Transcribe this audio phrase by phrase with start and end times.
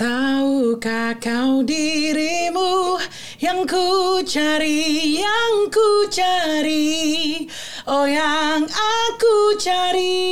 [0.00, 2.96] Tahukah kau dirimu
[3.36, 7.44] yang ku cari, yang ku cari,
[7.84, 10.24] oh yang aku cari.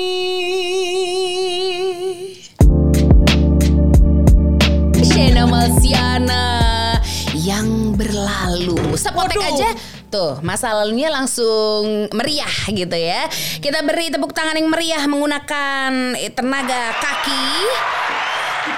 [5.05, 6.97] Shena Malsiana
[7.37, 8.97] yang berlalu.
[8.97, 9.77] Sepotek aja
[10.09, 13.29] Tuh, masa lalunya langsung meriah gitu ya.
[13.61, 17.45] Kita beri tepuk tangan yang meriah menggunakan tenaga kaki.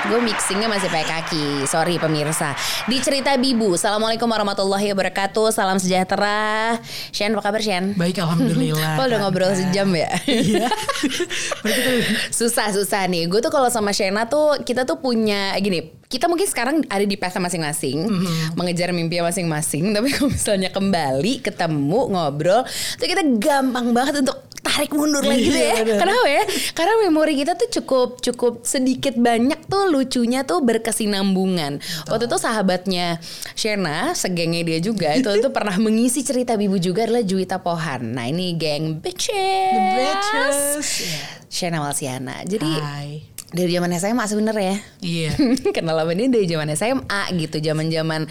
[0.09, 2.57] Gue mixingnya masih pakai kaki, sorry pemirsa.
[2.89, 6.81] Di cerita Bibu, Assalamualaikum warahmatullahi wabarakatuh, salam sejahtera.
[7.13, 7.93] Shen, apa kabar Shen?
[8.01, 8.97] Baik, alhamdulillah.
[8.99, 10.09] Lo udah ngobrol sejam ya?
[10.31, 10.73] Iya.
[12.33, 16.49] Susah susah nih gue tuh kalau sama Shena tuh kita tuh punya gini kita mungkin
[16.51, 18.03] sekarang ada di path masing-masing
[18.59, 22.67] mengejar mimpi masing-masing tapi kalau misalnya kembali ketemu ngobrol
[22.99, 25.99] tuh kita gampang banget untuk tarik mundur lagi gitu ya bener.
[26.01, 26.43] kenapa ya
[26.77, 33.19] karena memori kita tuh cukup cukup sedikit banyak tuh lucunya tuh berkesinambungan waktu itu sahabatnya
[33.57, 38.29] Shena segengnya dia juga itu itu pernah mengisi cerita Bibu juga adalah Juwita Pohan nah
[38.29, 40.89] ini geng bitches The Bitches.
[41.51, 42.47] Shena Walsiana.
[42.47, 43.27] Jadi Hai.
[43.51, 44.75] Dari zaman SMA sebenarnya.
[44.99, 45.31] Iya.
[45.77, 48.27] Kenal sama dia dari zaman SMA gitu, zaman-zaman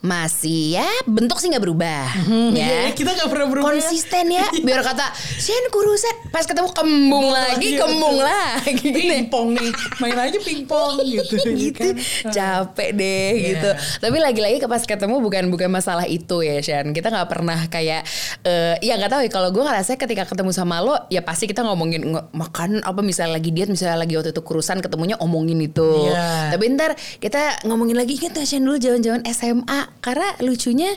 [0.00, 2.04] masih ya bentuk sih nggak berubah,
[2.52, 2.88] ya.
[2.88, 3.70] Iya, kita gak pernah berubah.
[3.70, 3.78] ya.
[3.78, 8.94] Konsisten ya, biar kata Shen kurusan, pas ketemu kembung lagi, kembung lagi gitu.
[8.94, 11.36] Pingpong nih, main aja pingpong gitu.
[11.48, 12.30] gitu kan.
[12.30, 13.46] capek deh Iya.
[13.50, 17.58] gitu tapi lagi-lagi ke pas ketemu bukan bukan masalah itu ya Shan kita nggak pernah
[17.66, 18.02] kayak
[18.42, 21.62] eh ya nggak tahu ya kalau gue ngerasa ketika ketemu sama lo ya pasti kita
[21.62, 26.08] ngomongin makan apa misalnya lagi diet misalnya lagi waktu itu kurusan ketemunya omongin itu.
[26.08, 26.56] Iya.
[26.56, 30.96] tapi ntar kita ngomongin lagi inget gak dulu zaman-zaman SMA karena lucunya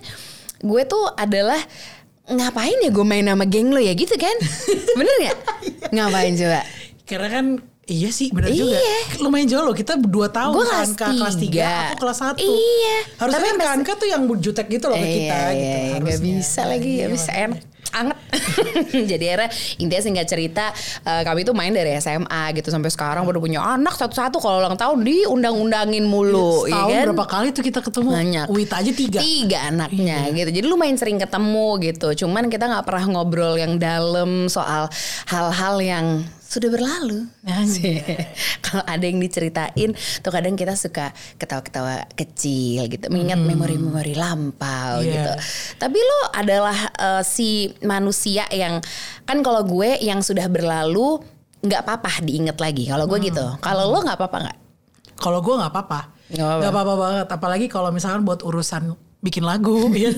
[0.64, 1.60] gue tuh adalah
[2.32, 4.32] ngapain ya gue main sama geng lo ya gitu kan?
[5.00, 5.38] Bener nggak?
[5.92, 6.60] Ngapain coba?
[7.04, 7.46] Karena kan
[7.88, 8.60] Iya sih benar Iya.
[8.68, 8.80] juga
[9.24, 11.72] Lumayan jauh loh Kita 2 tahun Gue kan kelas Kak, kelas 3 tiga.
[11.88, 12.96] Aku kelas 1 Iya.
[13.16, 15.56] Harusnya Tapi kan Kanka tuh yang jutek gitu loh ke kita iya, gitu.
[15.56, 16.28] iya, nggak harusnya.
[16.36, 17.60] bisa lagi, Iya, nggak bisa enak
[17.92, 18.18] anget.
[19.12, 20.66] Jadi akhirnya intinya singkat cerita
[21.04, 24.76] eh, kami tuh main dari SMA gitu sampai sekarang baru punya anak satu-satu kalau ulang
[24.76, 27.06] tahun diundang-undangin mulu, Setahun ya kan?
[27.10, 28.46] berapa kali tuh kita ketemu Banyak.
[28.48, 30.36] Wita aja tiga Tiga anaknya Iya.
[30.36, 30.50] gitu.
[30.58, 32.26] Jadi lumayan sering ketemu gitu.
[32.26, 34.88] Cuman kita nggak pernah ngobrol yang dalam soal
[35.26, 36.06] hal-hal yang
[36.48, 37.28] sudah berlalu.
[37.44, 38.00] Anjir.
[38.66, 39.92] Kalau ada yang diceritain,
[40.24, 45.12] tuh kadang kita suka ketawa-ketawa kecil gitu, mengingat memori-memori lampau Iya.
[45.12, 45.32] gitu.
[45.84, 48.80] Tapi lo adalah eh, si manusia yang
[49.28, 51.20] kan kalau gue yang sudah berlalu
[51.60, 52.88] nggak apa-apa diinget lagi.
[52.88, 53.44] Kalau gue gitu.
[53.60, 54.58] Kalau lo nggak apa-apa nggak?
[55.18, 56.60] Kalau gue nggak apa-apa Nggak apa-apa.
[56.62, 58.94] Nggak apa-apa banget Apalagi kalau misalkan buat urusan
[59.28, 60.10] bikin lagu ya.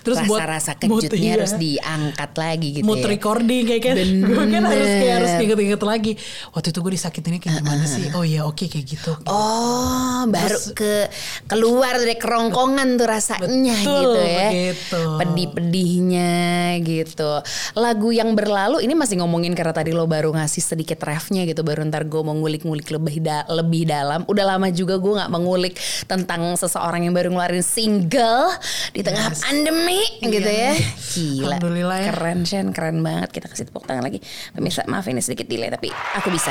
[0.00, 1.34] Terus buat Rasa-rasa mood, kejutnya iya.
[1.36, 3.06] harus diangkat lagi gitu mood ya.
[3.06, 3.96] recording kayak kan
[4.28, 6.12] gue kan harus kayak harus inget-inget lagi
[6.50, 11.10] waktu itu gue disakitinnya kayak gimana sih oh iya oke kayak gitu Oh, baru ke
[11.44, 14.48] keluar dari kerongkongan tuh rasanya Betul, gitu ya.
[14.48, 15.02] begitu.
[15.18, 16.32] Pedih-pedihnya
[16.80, 17.32] gitu.
[17.74, 21.60] Lagu yang berlalu ini masih ngomongin karena tadi lo baru ngasih sedikit refnya gitu.
[21.60, 24.22] Baru ntar gue mau ngulik-ngulik lebih da- lebih dalam.
[24.24, 28.37] Udah lama juga gue nggak mengulik tentang seseorang yang baru ngeluarin single
[28.90, 29.40] di tengah Yes.
[29.40, 30.72] pandemi gitu ya.
[31.10, 31.44] Gila.
[31.54, 32.10] Alhamdulillah ya.
[32.10, 33.28] Keren Shen, keren banget.
[33.30, 34.18] Kita kasih tepuk tangan lagi.
[34.50, 36.50] Pemirsa, maaf ini sedikit delay tapi aku bisa.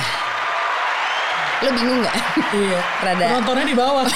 [1.58, 2.14] Lo bingung gak?
[2.54, 3.26] iya Rada.
[3.34, 4.06] penontonnya di bawah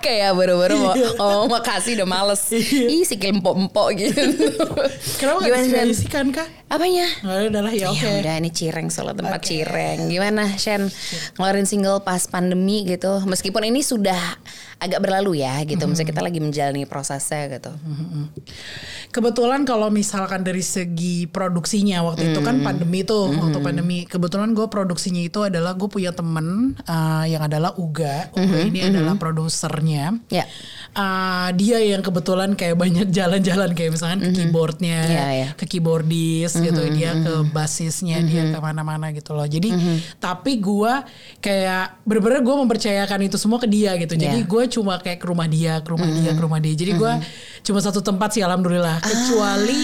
[0.00, 1.08] Kayak baru-baru mau Iya.
[1.12, 2.42] ngomong makasih udah males.
[2.54, 4.22] Ih sikil empok-empok gitu.
[5.18, 5.88] kenapa Gimana, gak Shen?
[5.92, 7.10] sih kan kak Apanya?
[7.20, 9.50] nggak ada adalah ya oke Ya udah ini Cireng solo tempat Oke.
[9.50, 10.06] Cireng.
[10.06, 10.86] Gimana Shen
[11.34, 13.20] ngeluarin single pas pandemi gitu.
[13.22, 14.38] Meskipun ini sudah
[14.80, 15.76] agak berlalu ya gitu.
[15.76, 15.88] Mm-hmm.
[15.92, 17.68] Misalnya kita lagi menjalani prosesnya gitu.
[19.10, 22.46] Kebetulan kalau misalkan dari segi produksinya waktu itu Hmm.
[22.46, 23.28] kan pandemi tuh.
[23.28, 28.30] Waktu pandemi kebetulan gue produksinya itu adalah gue punya temen uh, yang adalah Uga.
[28.32, 30.16] Uga Hmm, ini adalah produsernya.
[30.30, 30.46] Ya.
[30.90, 35.48] Uh, dia yang kebetulan kayak banyak jalan-jalan kayak misalkan ke keyboardnya Iya, iya.
[35.54, 36.80] ke keyboardis gitu.
[36.94, 39.44] Dia ke bassisnya dia ke mana-mana gitu loh.
[39.44, 39.74] Jadi
[40.16, 40.92] tapi gue
[41.38, 44.14] kayak bener-bener gue mempercayakan itu semua ke dia gitu.
[44.14, 44.48] Jadi Iya.
[44.48, 46.72] gue cuma kayak ke rumah dia ke rumah dia ke rumah dia.
[46.72, 47.12] Jadi gue
[47.62, 48.98] cuma satu tempat sih alhamdulillah.
[49.00, 49.82] Kecuali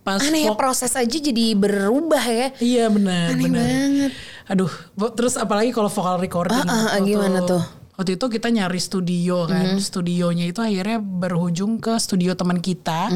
[0.00, 2.48] pas Aneh ya proses aja jadi berubah ya.
[2.58, 3.60] iya benar Aneh benar.
[3.60, 4.12] banget.
[4.46, 4.72] aduh
[5.12, 7.60] terus apalagi kalau vokal recording Ah, ah, waktu- gimana tuh?
[7.94, 9.76] waktu itu kita nyari studio kan.
[9.76, 13.12] Studionya itu akhirnya berujung ke studio teman kita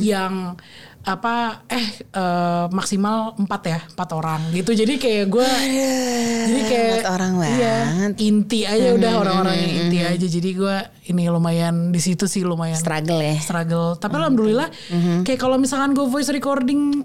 [0.00, 0.56] yang
[1.08, 4.76] apa eh eh, maksimal empat ya empat orang gitu.
[4.76, 5.48] Jadi kayak gue
[6.48, 8.12] jadi kayak empat orang iya, banget.
[8.20, 10.26] inti aja udah orang-orang yang inti aja.
[10.28, 10.76] Jadi gue
[11.08, 13.36] ini lumayan di situ sih lumayan Struggle ya.
[13.40, 13.96] struggle.
[13.96, 14.68] Tapi alhamdulillah
[15.24, 17.02] kayak kalau misalkan gue voice recording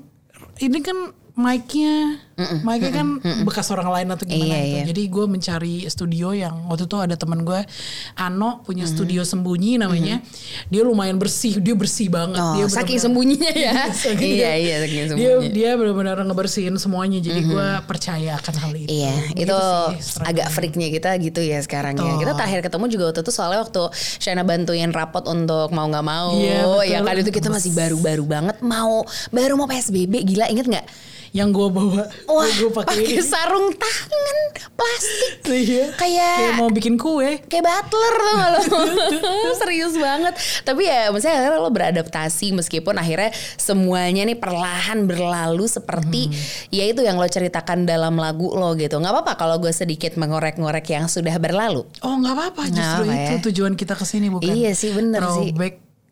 [0.59, 3.07] ini kan mic-nya Makanya kan
[3.43, 4.69] bekas orang lain atau gimana Iya, gitu.
[4.69, 4.83] iya.
[4.87, 7.61] Jadi gue mencari studio yang waktu itu ada teman gue
[8.15, 10.19] Ano punya studio sembunyi namanya.
[10.67, 12.37] Dia lumayan bersih, dia bersih banget.
[12.37, 13.73] Oh, dia saking sembunyinya ya.
[13.89, 15.47] Saking iya, dia- iya, saking Dia sembunyi.
[15.49, 17.19] dia benar-benar ngebersihin semuanya.
[17.19, 18.89] Jadi gue percaya akan hal itu.
[18.89, 19.57] Iya, Begitu itu
[19.99, 22.01] sih agak freaknya kita gitu ya sekarang ya.
[22.03, 22.19] Betul.
[22.19, 26.33] Kita terakhir ketemu juga waktu itu soalnya waktu Shana bantuin rapot untuk mau nggak mau.
[26.33, 26.83] Iya, betul.
[26.87, 30.85] ya kan itu kita masih baru-baru banget mau baru mau PSBB gila inget nggak?
[31.33, 34.37] Yang gue bawa, Wah, gue pakai sarung tangan
[34.71, 35.89] plastik Iya.
[35.93, 37.41] kayak Kayak mau bikin kue.
[37.43, 38.15] kayak butler
[38.63, 38.81] tuh
[39.43, 45.65] lo serius banget tapi ya maksudnya akhirnya lo beradaptasi meskipun akhirnya semuanya nih perlahan berlalu
[45.65, 46.29] seperti
[46.69, 50.85] ya itu yang lo ceritakan dalam lagu lo gitu nggak apa-apa kalau gue sedikit mengorek-ngorek
[50.87, 53.41] yang sudah berlalu Oh nggak apa-apa, justru apa-apa itu ya.
[53.43, 54.49] tujuan kita ke sini bukan?
[54.49, 55.49] Iya sih, bener sih.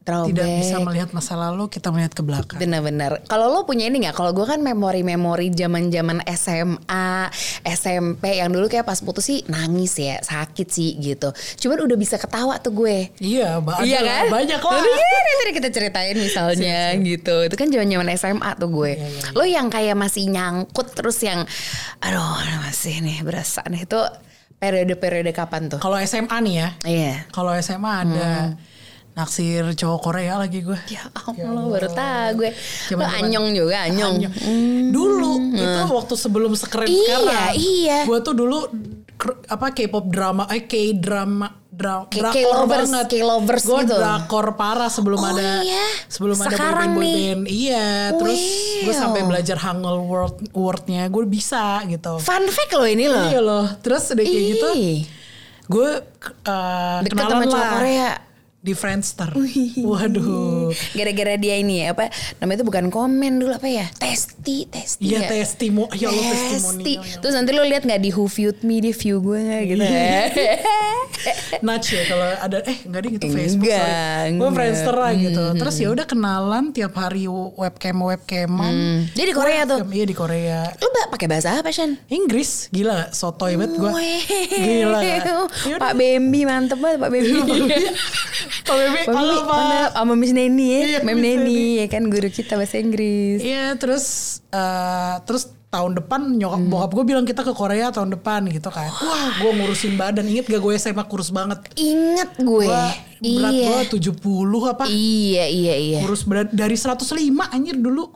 [0.01, 0.33] Throwback.
[0.33, 2.57] Tidak bisa melihat masa lalu, kita melihat ke belakang.
[2.57, 3.21] Bener-bener.
[3.25, 4.13] Kalau lo punya ini nggak?
[4.13, 7.29] Kalau gue kan memori-memori zaman-zaman SMA,
[7.63, 11.29] SMP yang dulu kayak pas putus sih nangis ya, sakit sih gitu.
[11.59, 13.13] Cuman udah bisa ketawa tuh gue.
[13.15, 14.23] Iya, ba- Iya kan?
[14.33, 14.73] Banyak lah.
[14.75, 17.35] Lalu ya, nanti kita ceritain misalnya gitu.
[17.45, 18.91] Itu kan zaman-zaman SMA tuh gue.
[18.97, 21.45] Iya, Lo yang kayak masih nyangkut terus yang
[21.99, 24.01] aduh masih nih berasa nih itu
[24.57, 25.77] periode-periode kapan tuh?
[25.77, 27.13] Kalau SMA nih ya, Iya.
[27.29, 28.29] kalau SMA ada
[29.21, 30.79] naksir cowok Korea lagi gue.
[30.89, 32.49] Ya Allah, baru tahu gue.
[32.49, 32.57] Lo
[32.97, 34.15] Zaman-zaman- anyong juga, anyong.
[34.89, 37.53] Dulu itu waktu sebelum sekeren Iya, sekarang.
[37.55, 37.97] iya.
[38.03, 38.65] Gue tuh dulu
[39.47, 43.05] apa K-pop drama, eh K-drama, dra, drakor K-lovers, banget.
[43.11, 43.93] K-lovers Gue gitu.
[43.95, 45.85] drakor parah sebelum Oh ada iya?
[46.09, 47.13] sebelum ada Sekarang boyband nih.
[47.13, 47.41] boyband.
[47.45, 47.87] Iya,
[48.17, 48.41] terus
[48.81, 52.17] gue sampai belajar Hangul word wordnya gue bisa gitu.
[52.17, 53.29] Fun fact lo ini loh.
[53.29, 53.65] Iya loh.
[53.77, 54.99] Terus udah kayak gitu, Ih,
[55.69, 55.89] gue
[56.43, 58.11] uh, Deket kenalan sama lah Korea.
[58.61, 59.33] Di Friendster.
[59.75, 60.69] Waduh.
[60.93, 63.89] Gara-gara dia ini ya apa namanya itu bukan komen dulu apa ya?
[63.91, 65.01] Testi, testi.
[65.01, 65.29] Iya ya?
[65.33, 66.53] testimo, ya Allah Testi.
[66.53, 67.01] testimonial.
[67.17, 70.21] Terus nanti lo lihat nggak di Who Viewed Me di view gue nggak gitu ya?
[71.65, 74.25] Nudge ya kalau ada eh enggak deh gitu Facebook Enggak.
[74.37, 74.49] Gue.
[74.53, 75.43] Friendster lah gitu.
[75.57, 77.25] Terus ya udah kenalan tiap hari
[77.57, 78.73] webcam webcaman.
[79.11, 79.89] Dia di Korea tuh.
[79.89, 80.69] Iya di Korea.
[80.77, 81.97] Lo ba- pakai bahasa apa Shan?
[82.07, 83.89] Inggris gila sotoy banget gue.
[84.53, 84.99] Gila.
[85.81, 87.25] Pak Bambi mantep banget Pak Bambi.
[88.61, 89.95] Pak Bebe, halo Pak.
[89.95, 93.39] sama Miss Neni ya, Iya, Mem Neni ya kan guru kita bahasa Inggris.
[93.39, 94.05] Iya terus
[94.47, 96.67] eh, terus tahun depan nyokap Hmm.
[96.67, 98.91] bokap gue bilang kita ke Korea tahun depan gitu kan.
[98.91, 100.27] Wah gue ngurusin badan.
[100.27, 101.63] Ingat gak gue SMA kurus banget.
[101.73, 102.67] Ingat gue.
[102.67, 102.87] Gue
[103.21, 103.85] berat iya.
[103.85, 104.83] gue 70 apa.
[104.89, 105.99] Iya iya iya.
[106.01, 107.21] Kurus berat dari 105
[107.53, 108.09] anjir dulu.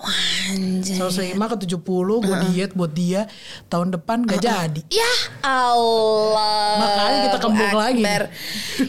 [0.49, 0.97] Anjay.
[0.97, 3.29] 105 ke 70 gue diet buat dia
[3.69, 4.81] tahun depan gak jadi.
[4.89, 5.13] Ya
[5.45, 6.81] Allah.
[6.81, 8.01] Makanya kita kembung lagi.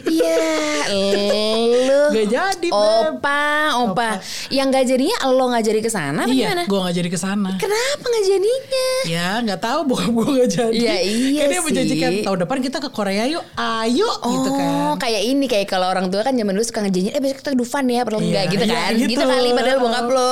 [0.07, 2.03] Iya, lu.
[2.17, 3.21] Gak jadi, Beb.
[3.21, 3.45] Opa,
[3.85, 4.09] opa.
[4.49, 6.63] Yang gak jadinya lo gak jadi ke sana iya, gimana?
[6.65, 7.51] gue gak jadi ke sana.
[7.61, 8.89] Kenapa gak jadinya?
[9.05, 10.77] Ya nggak tahu bokap gue gak jadi.
[10.81, 12.23] Ya, iya Kan dia menjanjikan sih.
[12.25, 14.69] tahun depan kita ke Korea yuk, ayo gitu kan.
[14.89, 17.51] Oh, kayak ini kayak kalau orang tua kan zaman dulu suka ngejanjiin eh besok kita
[17.53, 18.91] Dufan ya, perlu Iya, enggak gitu iya, kan.
[18.95, 19.09] gitu.
[19.13, 19.23] Gitu.
[19.23, 20.29] kali padahal bokap lo.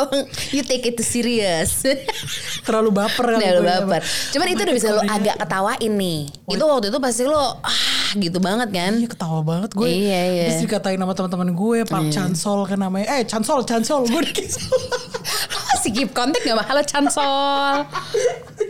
[0.52, 1.72] You take it serious.
[2.66, 4.02] Terlalu baper kali Udah lu gue ya, baper.
[4.34, 6.20] Cuman itu udah bisa lo agak ketawain nih.
[6.50, 8.94] Itu waktu itu pasti lo ah gitu banget kan.
[8.96, 9.88] Iya ketawa banget gue.
[9.88, 10.46] Iya, iya.
[10.50, 13.06] Terus dikatain sama teman-teman gue, Pak Chansol kan namanya.
[13.20, 14.66] Eh Chansol, Chansol, gue dikisah.
[15.52, 16.58] Lo masih keep kontak gak.
[16.88, 17.86] Cansol.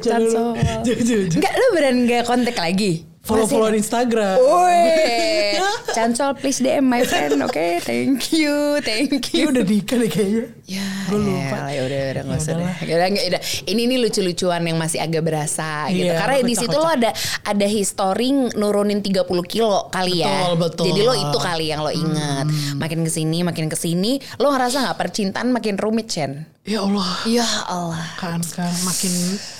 [0.04, 1.30] Jangan, jangan.
[1.34, 3.06] Enggak lu beneran gak kontak lagi?
[3.26, 4.38] Follow-follow Instagram.
[4.38, 5.58] Woi,
[5.98, 7.82] Cansol please DM my friend, oke?
[7.82, 9.50] Thank you, thank Dia you.
[9.50, 10.46] udah nikah deh kayaknya.
[10.70, 11.74] Ya, Gue lupa.
[11.74, 12.74] Ya udah, udah nggak usah deh.
[12.86, 13.42] Udah, nggak, udah.
[13.66, 16.06] Ini nih lucu-lucuan yang masih agak berasa gitu.
[16.06, 17.10] Iya, Karena di situ lo ada
[17.42, 20.54] ada history nurunin 30 kilo kali ya.
[20.54, 20.86] Betul, betul.
[20.94, 22.46] Jadi lo itu kali yang lo ingat.
[22.78, 26.46] Makin ke sini, makin ke sini, lo ngerasa nggak percintaan makin rumit, Chen?
[26.62, 27.10] Ya Allah.
[27.26, 28.06] Ya Allah.
[28.22, 29.14] Kan kan makin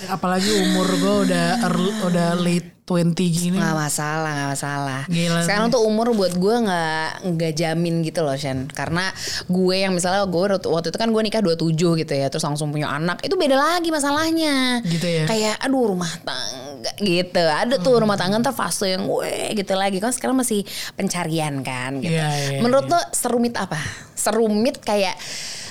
[0.06, 3.58] apalagi umur gue udah early, udah late 20 gini.
[3.58, 5.00] Nggak masalah, nggak masalah.
[5.10, 8.70] Gila Sekarang tuh umur buat gue nggak nggak jamin gitu loh, Shen.
[8.70, 9.10] Karena
[9.50, 12.94] gue yang misalnya gue waktu itu kan gue nikah 27 gitu ya, terus langsung punya
[12.94, 14.86] anak, itu beda lagi masalahnya.
[14.86, 15.26] Gitu ya?
[15.26, 17.42] Kayak aduh rumah tangga gitu.
[17.42, 19.98] Ada tuh rumah tangga ntar fase yang gue gitu lagi.
[19.98, 20.62] Kan sekarang masih
[20.94, 22.14] pencarian kan gitu.
[22.14, 23.82] Iya, iya, Menurut lo serumit apa?
[24.14, 25.18] Serumit kayak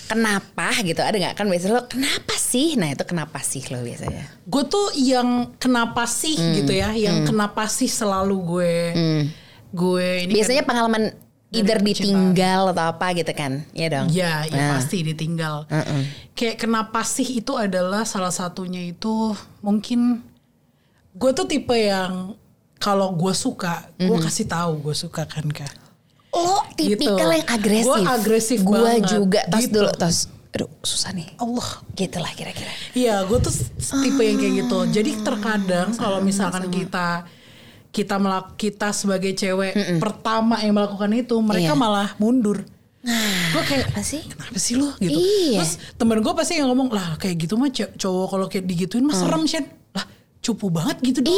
[0.06, 4.26] kenapa gitu ada nggak kan biasanya lo kenapa sih nah itu kenapa sih lo biasanya
[4.44, 6.54] Gue tuh yang kenapa sih Hmm.
[6.56, 8.74] gitu ya, yang kenapa sih selalu gue
[9.72, 11.04] gue ini kan- biasanya pengalaman
[11.52, 14.70] either ditinggal atau apa gitu kan ya dong Ya, ya Nah.
[14.76, 15.64] pasti ditinggal.
[16.32, 20.20] Kayak kenapa sih itu adalah salah satunya itu mungkin
[21.12, 22.36] gue tuh tipe yang
[22.76, 24.20] kalau gue suka, gue Mhm.
[24.22, 25.72] kasih tahu gue suka kan kak.
[26.38, 27.38] Lo tipikal Gitu.
[27.38, 29.74] yang agresif Gua agresif Gua banget, juga tos gitu.
[29.74, 30.18] dulu tos
[30.52, 31.28] aduh susah nih.
[31.36, 32.72] Allah Gitulah kira-kira.
[32.94, 33.52] Iya, gue tuh
[33.98, 34.78] tipe yang kayak gitu.
[34.90, 37.28] Jadi terkadang kalau misalkan kita
[37.90, 41.76] kita melak kita sebagai cewek pertama yang melakukan itu, mereka Iya.
[41.78, 42.64] malah mundur.
[43.06, 44.26] gue kayak Apa sih?
[44.26, 45.14] kenapa sih lo gitu.
[45.14, 45.60] Iya.
[45.60, 49.14] Terus temen gue pasti yang ngomong lah kayak gitu mah cowok kalau kayak digituin mah
[49.14, 49.68] serem Shen.
[50.46, 51.34] Cupu banget gitu dong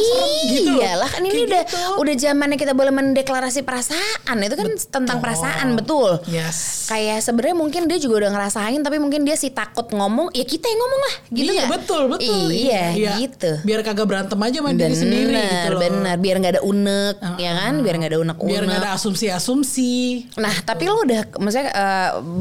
[0.52, 0.84] gitu.
[0.84, 1.80] Iyalah kan ini Kayak udah gitu.
[2.04, 4.36] udah zamannya kita boleh mendeklarasi perasaan.
[4.44, 6.20] Itu kan tentang perasaan betul.
[6.28, 6.92] Yes.
[6.92, 10.68] Kayak sebenarnya mungkin dia juga udah ngerasain tapi mungkin dia sih takut ngomong, ya kita
[10.68, 11.70] yang ngomong lah, gitu iya nggak?
[11.72, 12.48] betul betul.
[12.52, 12.84] Iya,
[13.16, 13.52] gitu.
[13.64, 15.80] Biar kagak berantem aja sama diri sendiri gitu Bener, loh.
[15.80, 16.16] bener.
[16.20, 17.74] Biar nggak ada unek, ya kan?
[17.80, 18.52] Biar nggak ada unek-unek.
[18.52, 19.96] Biar nggak ada asumsi-asumsi.
[20.36, 21.72] Nah, tapi lo udah, maksudnya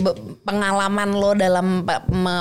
[0.03, 1.87] be- pengalaman lo dalam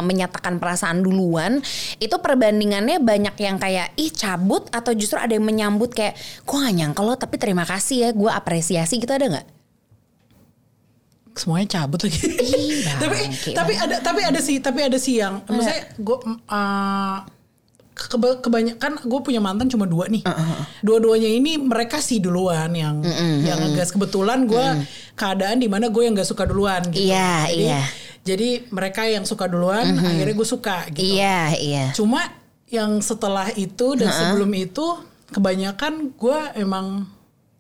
[0.01, 1.62] menyatakan perasaan duluan,
[2.00, 6.72] itu perbandingannya banyak yang kayak ih cabut atau justru ada yang menyambut kayak, gue gak
[6.74, 9.48] nyangka lo, tapi terima kasih ya, gue apresiasi gitu ada nggak?
[11.36, 12.15] semuanya cabut lagi.
[13.03, 16.17] tapi bangke tapi ada tapi ada sih tapi ada sih yang maksudnya gue
[16.48, 17.17] uh,
[17.91, 20.24] keba- kebanyakan gue punya mantan cuma dua nih.
[20.79, 23.03] Dua-duanya ini mereka sih duluan yang
[23.43, 27.03] yang ngegas kebetulan gue keadaan di mana gue yang gak suka duluan gitu.
[27.03, 27.81] Iya, jadi, iya.
[28.25, 31.19] Jadi mereka yang suka duluan akhirnya gue suka gitu.
[31.19, 31.86] Iya, iya.
[31.91, 32.24] Cuma
[32.75, 34.86] yang setelah itu dan sebelum itu
[35.32, 37.08] kebanyakan gue emang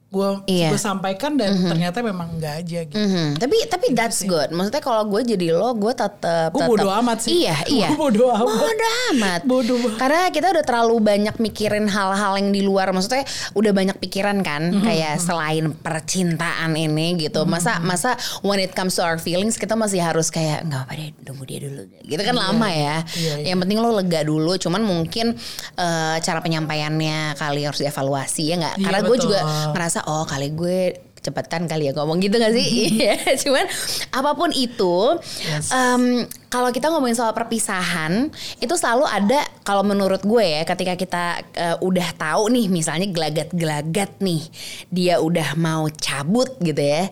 [0.05, 0.71] gue Iya.
[0.71, 2.95] gue sampaikan dan ternyata memang enggak aja gitu.
[2.95, 3.35] Mhm.
[3.35, 4.47] Tapi tapi that's good.
[4.47, 6.55] Maksudnya kalau gue jadi lo, gue tetap.
[6.55, 7.43] Gue bodo amat sih.
[7.43, 7.87] Iya iya.
[7.91, 8.47] Gue bodo amat.
[8.55, 9.41] Bodo amat.
[9.43, 9.73] Bodo.
[9.97, 12.89] Karena kita udah terlalu banyak mikirin hal-hal yang di luar.
[12.89, 14.83] Maksudnya udah banyak pikiran kan, Mhm.
[14.87, 17.43] kayak selain percintaan ini gitu.
[17.43, 21.09] Masa masa when it comes to our feelings kita masih harus kayak nggak apa deh,
[21.23, 21.91] tunggu dia dulu.
[21.99, 23.03] Gitu kan lama ya.
[23.11, 23.45] Iya, iya.
[23.51, 24.55] Yang penting lo lega dulu.
[24.55, 25.35] Cuman mungkin
[25.75, 28.75] eh, cara penyampaiannya kali harus dievaluasi ya nggak?
[28.79, 29.73] Iya, Karena gue juga betul.
[29.95, 30.79] Ngerasa oh kali gue
[31.15, 32.67] kecepatan kali ya ngomong gitu gak sih?
[32.99, 33.65] Iya, Cuman
[34.11, 35.71] apa pun itu, Yes.
[35.71, 36.21] em,
[36.51, 41.23] kalau kita ngomongin soal perpisahan, itu selalu ada kalau menurut gue ya, ketika kita
[41.55, 44.43] eh, udah tahu nih, misalnya gelagat-gelagat nih,
[44.91, 47.07] dia udah mau cabut gitu ya.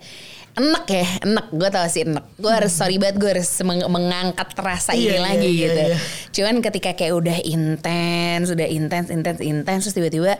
[0.53, 1.49] Enak ya, enak.
[1.49, 2.37] Gue tau sih enak.
[2.37, 5.81] Gue harus sorry banget, gue harus meng- mengangkat rasa ini Iya, iya, lagi iya, gitu.
[5.89, 5.97] iya.
[6.29, 10.37] Cuman ketika kayak udah intens, udah intens, intens, intens, terus tiba-tiba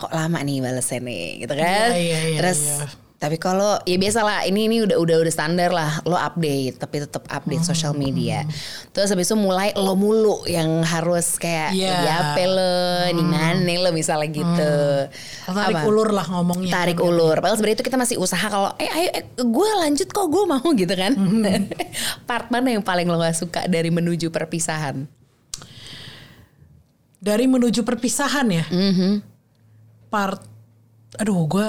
[0.00, 1.92] kok lama nih balesnya nih, gitu kan?
[1.92, 2.88] Iya, iya, iya, terus iya.
[3.20, 7.04] tapi kalau ya biasa lah ini ini udah udah udah standar lah lo update tapi
[7.04, 8.00] tetap update social Hmm.
[8.00, 8.48] media.
[8.90, 12.00] Terus habis itu mulai lo mulu yang harus kayak Iya.
[12.00, 12.72] di apa lo
[13.12, 14.72] di mana lo misalnya gitu.
[15.46, 15.84] Tarik Apa?
[15.84, 16.72] ulur lah ngomongnya.
[16.72, 17.36] Tarik ulur.
[17.36, 20.64] Padahal sebenarnya itu kita masih usaha kalau eh ayo eh, gue lanjut kok gue mau
[20.80, 21.12] gitu kan.
[21.12, 21.68] Hmm.
[22.28, 25.04] Part mana yang paling lo gak suka dari menuju perpisahan?
[27.20, 28.64] Dari menuju perpisahan ya.
[28.64, 29.28] Mhm.
[30.10, 30.42] Part,
[31.14, 31.68] aduh gue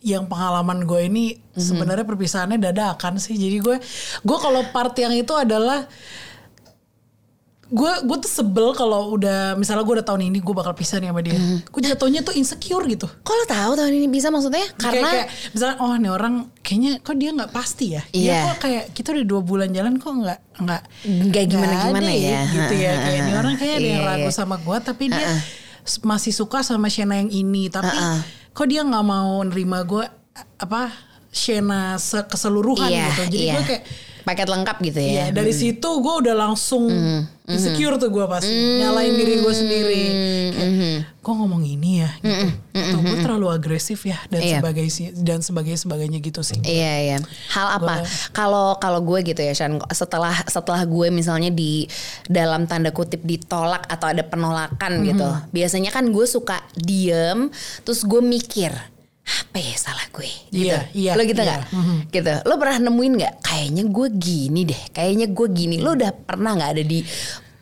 [0.00, 1.58] yang pengalaman gue ini Mhm.
[1.58, 3.34] sebenarnya perpisahannya dadakan sih.
[3.34, 3.76] Jadi gue,
[4.20, 5.86] gue kalau part yang itu adalah
[7.68, 11.12] gue gue tuh sebel kalau udah misalnya gue udah tahun ini gue bakal pisah nih
[11.12, 11.36] sama dia.
[11.36, 11.68] Mhm.
[11.68, 13.04] Gue jatuhnya tuh insecure gitu.
[13.04, 14.64] Lo tahu tahun ini bisa maksudnya?
[14.70, 18.40] kayak, Karena kayak misalnya oh nih orang kayaknya kok dia nggak pasti ya dia Iya.
[18.46, 20.82] kok kayak kita udah dua bulan jalan kok nggak nggak
[21.28, 22.40] Nggak gimana-gimana ada ya.
[22.48, 25.67] gitu ya kayak ini orang kayak ada yang Iya, ragu sama gua tapi dia s-
[26.04, 28.20] masih suka sama Shena yang ini tapi Uh-uh.
[28.52, 30.12] kok dia nggak mau nerima gua
[30.60, 30.92] apa
[31.32, 33.54] Shena se- keseluruhan iya, gitu jadi iya.
[33.56, 33.82] gua kayak
[34.28, 35.12] paket lengkap gitu ya.
[35.12, 36.84] ya dari situ gue udah langsung
[37.48, 38.52] insecure tuh gue pasti.
[38.52, 40.02] Nyalain diri gue sendiri.
[40.54, 40.70] Kayak
[41.18, 42.10] kok ngomong ini ya?
[42.20, 42.46] Gitu.
[42.72, 44.60] Atau gue terlalu agresif ya dan Iya.
[44.60, 44.86] sebagai
[45.20, 46.60] dan sebagai sebagainya gitu sih.
[46.62, 47.18] Iya iya.
[47.52, 48.04] Hal apa?
[48.32, 51.84] Kalau kalau gue gitu ya Shan, setelah setelah gue misalnya di
[52.28, 55.28] dalam tanda kutip ditolak atau ada penolakan gitu.
[55.52, 57.48] Biasanya kan gue suka diem
[57.84, 58.72] terus gue mikir
[59.58, 60.70] apa ya salah gue gitu.
[60.70, 61.58] Iya, iya, Lo gitu iya.
[61.58, 61.62] nggak?
[62.14, 62.34] Gitu.
[62.46, 63.34] Lo pernah nemuin nggak?
[63.42, 64.82] Kayaknya gue gini deh.
[64.94, 65.76] Kayaknya gue gini.
[65.82, 67.02] Lo udah pernah nggak ada di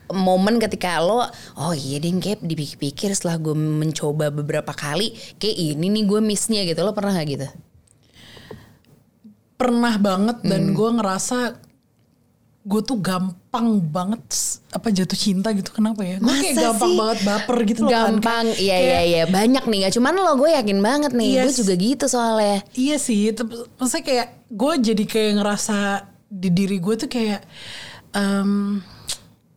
[0.06, 1.26] momen ketika lo
[1.58, 6.62] oh iya deh kayak dipikir-pikir setelah gue mencoba beberapa kali kayak ini nih gue missnya
[6.62, 7.48] gitu lo pernah nggak gitu
[9.58, 10.74] pernah banget dan Hmm.
[10.78, 11.38] gue ngerasa
[12.66, 14.26] gue tuh gampang banget
[14.68, 16.98] apa jatuh cinta gitu kenapa ya gue kayak gampang sih?
[16.98, 18.02] banget baper gitu loh kan.
[18.10, 21.46] Gampang, iya Kayak- iya iya banyak nih gak cuman lo gue yakin banget nih gue
[21.46, 21.56] Yes.
[21.56, 22.58] juga gitu soalnya.
[22.74, 23.30] Iya sih,
[23.72, 25.78] maksudnya kayak gue jadi kayak ngerasa
[26.26, 27.40] di diri gue tuh kayak
[28.10, 28.82] em,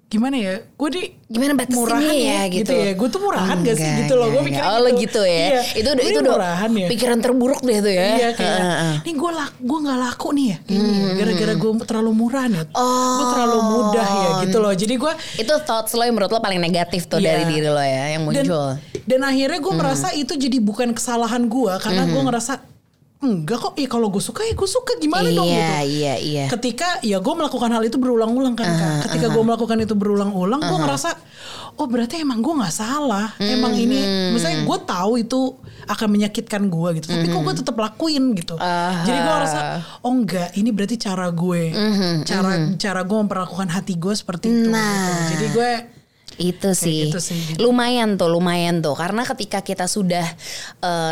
[0.10, 0.56] gimana ya?
[0.74, 2.74] Gue di Gimana batasinnya murahan ya, gitu.
[2.74, 2.92] ya.
[2.98, 4.25] Gue tuh murahan gak sih Enggak, gitu loh.
[4.25, 4.82] Gue enggak, mikirnya enggak.
[4.82, 5.38] Oh lo gitu ya.
[5.38, 5.62] Iya.
[5.78, 6.88] Itu udah Gue itu udah murahan ya.
[6.89, 8.08] pikiran terburuk deh tuh ya.
[8.18, 8.60] Iya kayak,
[9.06, 10.80] nih gue laku, gue nggak laku nih ya, ya.
[11.13, 13.30] gara-gara gue terlalu murah nih, gue Oh.
[13.30, 14.74] terlalu mudah ya gitu loh.
[14.74, 17.30] Jadi gue Itu thoughts lo yang menurut lo paling negatif tuh Iya.
[17.30, 18.68] dari diri lo ya yang dan muncul.
[19.06, 22.54] dan akhirnya gue merasa itu jadi bukan kesalahan gue karena gue ngerasa
[23.20, 24.96] enggak kok ya kalau gue suka ya gue suka.
[24.96, 25.92] Gimana dong Iya, gitu?
[25.92, 26.46] iya, iya.
[26.48, 29.12] ketika ya gue melakukan hal itu berulang-ulang kan Kak.
[29.12, 31.10] ketika gue melakukan itu berulang-ulang gue ngerasa
[31.76, 33.36] oh berarti emang gue nggak salah.
[33.38, 34.00] Emang ini
[34.32, 35.40] misalnya gue tahu itu
[35.84, 38.56] akan menyakitkan gue gitu tapi kok gue tetap lakuin gitu.
[39.04, 39.60] Jadi gue ngerasa
[40.00, 41.62] oh enggak ini berarti cara gue
[42.24, 44.68] cara cara gue memperlakukan hati gue seperti itu.
[44.72, 44.88] Nah.
[44.88, 45.20] gitu.
[45.36, 45.72] jadi gue
[46.39, 47.12] Itu sih.
[47.12, 47.60] gitu sih.
[47.60, 48.96] Lumayan tuh, lumayan tuh.
[48.96, 50.24] Karena ketika kita sudah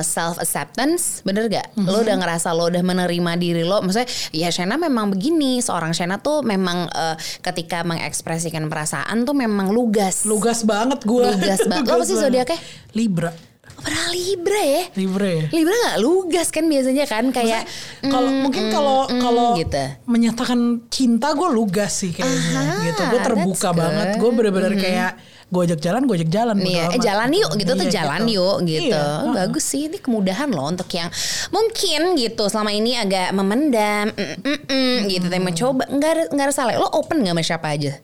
[0.01, 1.75] self acceptance, bener gak?
[1.75, 1.88] Mhm.
[1.88, 3.84] Lo udah ngerasa lo udah menerima diri lo.
[3.84, 5.60] Maksudnya ya Shena memang begini.
[5.60, 10.24] Seorang Shena tuh memang eh, ketika mengekspresikan perasaan tuh memang lugas.
[10.24, 11.86] lugas banget gue Lugas banget.
[11.91, 12.60] Lo apa sih zodiaknya?
[12.96, 13.31] Libra
[13.77, 14.84] Pernah Libra ya?
[14.98, 17.63] Libra ya Libra gak lugas kan biasanya kan kayak
[18.01, 19.84] kalau mm, mungkin mm, kalau mm, kalau gitu.
[20.10, 25.12] menyatakan cinta gue lugas sih kayaknya Aha, gitu gue terbuka banget gue bener-bener kayak
[25.48, 28.57] gue ajak jalan gue ajak jalan Iya, eh jalan yuk gitu tuh Iya, jalan yuk
[28.67, 28.91] gitu.
[28.91, 31.07] Iya, Oh, Bagus sih ini kemudahan loh untuk yang
[31.55, 36.53] mungkin gitu selama ini agak memendam mm, mm, mm, gitu tapi nggak ada nggak ada
[36.53, 36.75] salah.
[36.75, 37.96] Lo open nggak sama siapa aja?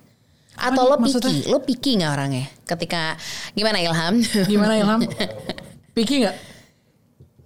[0.56, 1.34] Atau nih lo maksudnya?
[1.34, 1.50] picky?
[1.52, 2.46] Lo picky nggak orangnya?
[2.64, 3.02] Ketika
[3.58, 4.16] gimana Ilham?
[4.48, 5.02] gimana Ilham
[5.94, 6.36] Piki nggak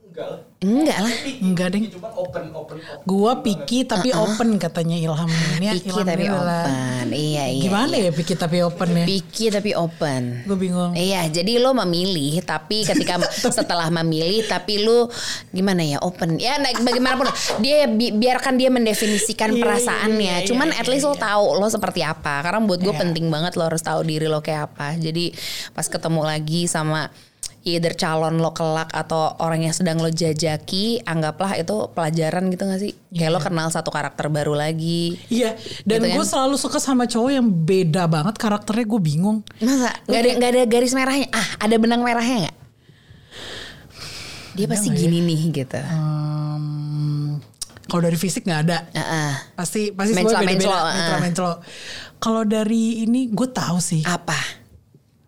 [0.09, 0.41] Enggak lah.
[0.57, 1.13] Enggak lah.
[1.37, 3.05] enggak deh Cuma open, open, open.
[3.05, 5.29] gue Piki tapi open katanya Ilham
[5.61, 7.05] ini Picky Ilham tapi ini open.
[7.07, 7.61] Iya iya.
[7.61, 10.41] gimana ya Piki tapi open ya Picky tapi open.
[10.41, 13.21] gue bingung Iya, jadi lo memilih, tapi ketika
[13.53, 15.05] setelah memilih, tapi lo
[15.53, 17.29] gimana ya open, ya nah, bagaimanapun
[17.61, 20.17] dia bi- biarkan dia mendefinisikan Iya, perasaannya.
[20.17, 21.13] iya, iya, Cuman iya, at least iya.
[21.13, 22.41] lo tahu lo seperti apa.
[22.41, 23.05] Karena buat gue Iya.
[23.05, 24.97] penting banget lo harus tahu diri lo kayak apa.
[24.97, 25.29] Jadi
[25.69, 27.13] pas ketemu lagi sama
[27.67, 32.79] either calon lo kelak atau orang yang sedang lo jajaki, anggaplah itu pelajaran gitu gak
[32.79, 32.95] sih?
[33.11, 35.19] Kayak lo kenal satu karakter baru lagi.
[35.27, 36.15] Iya, dan Gitu kan?
[36.15, 39.43] gue selalu suka sama cowok yang beda banget karakternya gue bingung.
[39.59, 41.27] Masa nggak ada nggak ada garis merahnya?
[41.29, 42.57] Ah, ada benang merahnya nggak?
[44.53, 45.77] Dia pasti gini nih gitu.
[45.77, 47.37] Hmm,
[47.85, 49.31] kalau dari fisik nggak ada, Heeh.
[49.53, 51.21] pasti pasti semua beda-beda.
[51.21, 51.51] menclo.
[52.17, 54.33] Kalau dari ini gue tahu sih, Apa?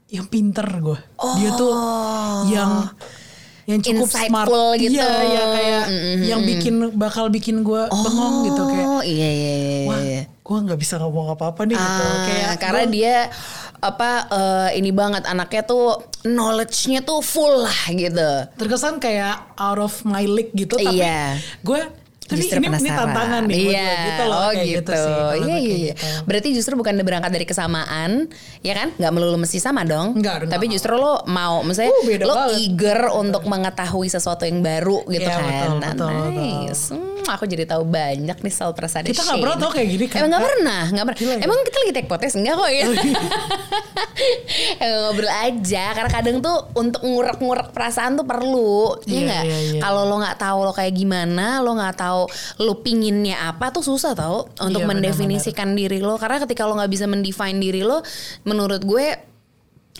[0.09, 0.99] Yang pinter gue.
[1.37, 1.73] Dia tuh
[2.47, 2.89] yang
[3.63, 4.49] yang cukup smart.
[4.49, 4.97] Insightful gitu.
[4.97, 5.83] Iya, ya kayak
[6.25, 8.87] yang bikin bakal bikin gue bengong gitu kayak.
[8.89, 9.77] Oh iya iya iya.
[9.85, 10.21] Wah, iya.
[10.25, 12.01] gue nggak bisa ngomong apa-apa nih gitu.
[12.01, 13.15] Ah, Kayak karena gua- dia
[13.79, 18.29] apa eh, ini banget anaknya tuh knowledge-nya tuh full lah gitu.
[18.57, 21.37] terkesan kayak out of my league gitu tapi Iya.
[21.61, 21.79] gue
[22.29, 22.99] tapi Justru ini, ini penasaran.
[23.01, 23.89] tantangan nih iya.
[24.05, 24.65] gitu loh oh gitu.
[24.69, 25.75] gitu, sih Iya iya iya.
[25.89, 26.05] gitu.
[26.23, 28.93] Berarti justru bukan berangkat dari kesamaan, ya kan?
[28.93, 30.13] Nggak melulu mesti sama dong.
[30.13, 30.53] Enggak, enggak.
[30.53, 32.61] Tapi justru lo mau, misalnya Uh, lo banget.
[32.61, 35.41] eager untuk mengetahui sesuatu yang baru gitu Iya, kan.
[35.43, 36.31] betul, Nah, betul, betul.
[36.37, 36.83] nice.
[36.89, 40.19] Hmm, aku jadi tahu banyak nih soal perasaan Kita nggak pernah tau kayak gini kan,
[40.19, 40.49] Emang nggak Kak?
[40.51, 41.19] pernah, nggak pernah.
[41.19, 41.41] Gila ya?
[41.41, 42.85] Emang kita lagi take podcast enggak kok ya?
[44.79, 49.57] Emang ngobrol aja karena kadang tuh untuk ngurek-ngurek perasaan tuh perlu ya Iya, nggak iya,
[49.69, 49.79] iya.
[49.81, 52.18] kalau lo nggak tahu lo kayak gimana lo nggak tahu
[52.59, 56.17] lo pinginnya apa tuh susah tau untuk Iya, mendefinisikan diri lo.
[56.17, 58.01] Karena ketika lo nggak bisa mendefine diri lo
[58.43, 59.29] menurut gue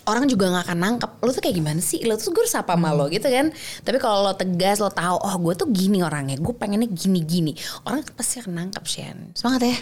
[0.06, 2.74] orang juga nggak akan nangkep lo tuh kayak gimana sih lo tuh gue harus apa
[2.76, 3.16] sama lo Hmm.
[3.16, 3.46] gitu kan
[3.82, 7.52] tapi kalau lo tegas lo tahu oh gue tuh gini orangnya gue pengennya gini gini
[7.84, 9.76] orang pasti akan nangkep Shen semangat ya.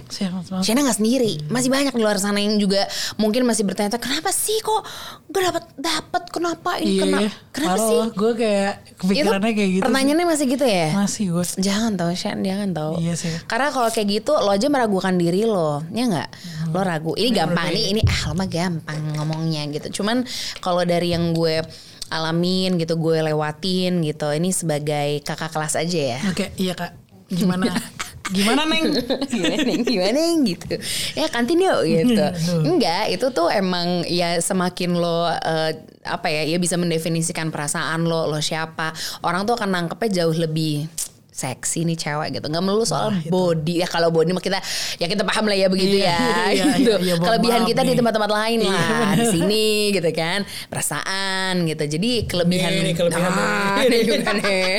[0.63, 2.85] Shena nggak sendiri, masih banyak di luar sana yang juga
[3.17, 4.81] mungkin masih bertanya kenapa sih kok
[5.27, 7.31] gak dapat dapat kenapa ini iya kenapa iya.
[7.51, 8.01] kenapa Parah sih?
[8.13, 10.85] gue kayak kepikirannya kayak gitu Pertanyaannya masih gitu ya?
[10.87, 10.95] sih.
[10.95, 12.91] masih gue Jangan tau Shen, jangan tau.
[12.97, 13.33] Iya sih.
[13.45, 16.29] Karena kalau kayak gitu lo aja meragukan diri lo, ya nggak?
[16.29, 16.71] Hmm.
[16.71, 17.11] Lo ragu.
[17.13, 19.87] Ini gampang nih, ini ah lo mah gampang ngomongnya gitu.
[20.07, 20.23] Cuman
[20.63, 21.59] kalau dari yang gue
[22.07, 26.19] alamin gitu, gue lewatin gitu, ini sebagai kakak kelas aja ya.
[26.31, 26.95] oke iya kak.
[27.27, 27.67] Gimana?
[28.27, 28.91] Gimana neng?
[29.31, 29.83] Gimana Neng?
[29.87, 30.43] gimana Neng?
[30.47, 30.75] gitu.
[31.15, 32.23] Ya kantin yuk gitu
[32.63, 38.27] enggak itu tuh emang ya semakin lo eh, apa ya ya bisa mendefinisikan perasaan lo
[38.27, 38.91] lo siapa.
[39.23, 40.91] Orang tuh akan nangkepnya jauh lebih
[41.37, 42.49] seksi nih cewek gitu.
[42.49, 43.79] Nggak melulu soal body.
[43.79, 44.57] Ya kalau body mah kita
[44.97, 46.17] ya kita paham lah ya begitu Iya, ya.
[46.49, 46.91] iya, gitu.
[46.97, 47.95] iya, iya, kelebihan kita di nih.
[47.95, 50.39] tempat-tempat lain Iya, lah di sini gitu kan.
[50.65, 51.83] Perasaan gitu.
[51.87, 53.87] Jadi kelebihan Nih, nih kelebihan Ah, nih.
[53.87, 54.73] nih juga nih.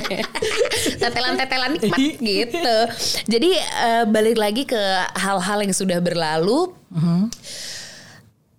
[0.98, 1.98] tetelan-tetelan nikmat
[2.34, 2.78] gitu.
[3.28, 4.82] Jadi eh, balik lagi ke
[5.14, 6.74] hal-hal yang sudah berlalu.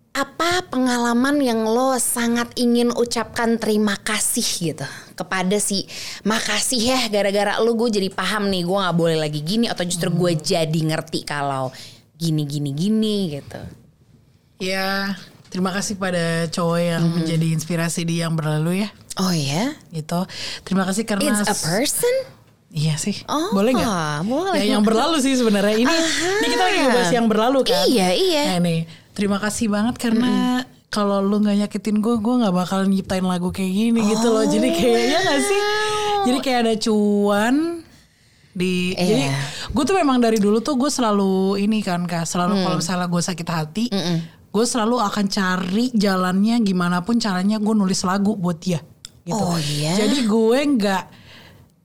[0.10, 4.88] Apa pengalaman yang lo sangat ingin ucapkan terima kasih gitu
[5.20, 5.84] kepada si
[6.24, 10.08] makasih ya gara-gara lo gue jadi paham nih gue nggak boleh lagi gini atau justru
[10.08, 11.76] gue jadi ngerti kalau
[12.16, 13.60] gini gini gini gitu.
[14.60, 15.16] ya
[15.52, 17.16] terima kasih pada cowok yang Mm-hmm.
[17.20, 20.24] menjadi inspirasi di yang berlalu ya Oh ya, gitu
[20.64, 22.16] terima kasih karena it's a person.
[22.72, 23.20] Iya sih.
[23.28, 24.24] Oh, boleh nggak?
[24.24, 24.56] boleh.
[24.62, 25.92] Ya yang berlalu sih sebenarnya ini.
[26.40, 27.84] Ini kita lagi ngebahas yang berlalu kan.
[27.90, 28.44] Iya, iya.
[28.56, 28.80] Nah nih,
[29.18, 33.70] terima kasih banget karena kalau lu nggak nyakitin gue, gue nggak bakal nyiptain lagu kayak
[33.70, 34.44] gini gitu loh.
[34.44, 35.62] Jadi kayak ya nggak sih?
[36.26, 37.56] Jadi kayak ada cuan,
[38.50, 39.00] di Iya.
[39.00, 39.24] jadi
[39.70, 42.64] gue tuh memang dari dulu tuh gue selalu ini kan kak selalu Hmm.
[42.66, 43.86] kalau misalnya gue sakit hati
[44.50, 48.82] gue selalu akan cari jalannya gimana pun caranya gue nulis lagu buat dia
[49.22, 49.94] gitu Oh, iya?
[49.96, 51.04] jadi gue nggak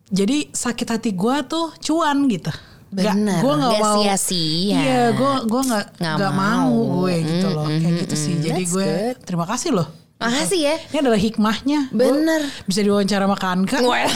[0.08, 2.50] jadi sakit hati gue tuh cuan gitu
[2.94, 4.78] Bener, gue nggak mau sia-sia.
[4.78, 6.66] iya gue gue nggak Nggak nggak mau.
[6.70, 6.70] mau
[7.02, 9.16] gue gitu loh kayak gitu sih jadi gue good.
[9.22, 10.76] terima kasih loh Makasih ya.
[10.88, 12.40] ini adalah hikmahnya Bener.
[12.64, 14.14] bisa diwawancara sama Kanka Wela,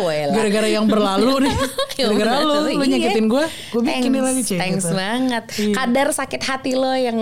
[0.02, 1.54] wela, gara-gara yang berlalu nih
[2.00, 2.96] Ya gara-gara lu lu iya.
[2.96, 4.96] nyakitin gue gue bikin Thanks, lagi cek Thanks gitu.
[4.96, 5.44] banget.
[5.52, 5.74] Iya.
[5.76, 7.18] Kadar sakit hati lo yang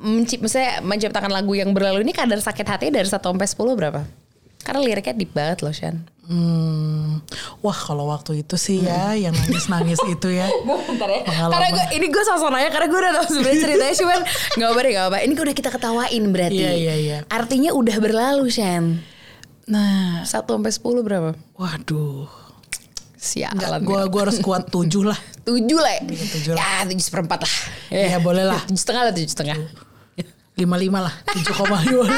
[0.00, 4.00] mencipt, misalnya menciptakan lagu yang berlalu ini kadar sakit hati dari 1 sampai 10 berapa?
[4.64, 6.08] Karena liriknya deep banget loh Shan.
[6.24, 7.20] Hmm,
[7.60, 10.48] wah kalau waktu itu sih ya yang nangis-nangis itu ya.
[10.64, 11.20] Bentar ya.
[11.20, 11.52] Pengalaman.
[11.52, 14.18] Karena gue ini gue sosok nanya karena gue udah tahu sebenarnya ceritanya cuman
[14.56, 15.16] nggak apa deh nggak apa.
[15.20, 16.64] Ini udah kita ketawain berarti.
[16.64, 17.18] Iya, iya, iya.
[17.28, 19.04] Artinya udah berlalu Shan.
[19.68, 21.30] Nah, 1 sampai 10 berapa?
[21.60, 22.28] waduh.
[23.24, 23.80] Sialan.
[23.80, 25.16] Gue gua harus kuat tujuh lah.
[25.48, 25.96] tujuh lah.
[26.04, 27.54] tujuh Ya tujuh seperempat lah.
[27.88, 28.60] Ya, boleh lah.
[28.68, 29.56] Tujuh setengah lah tujuh setengah.
[30.54, 31.14] Lima lima lah.
[31.26, 32.06] Tujuh koma lima.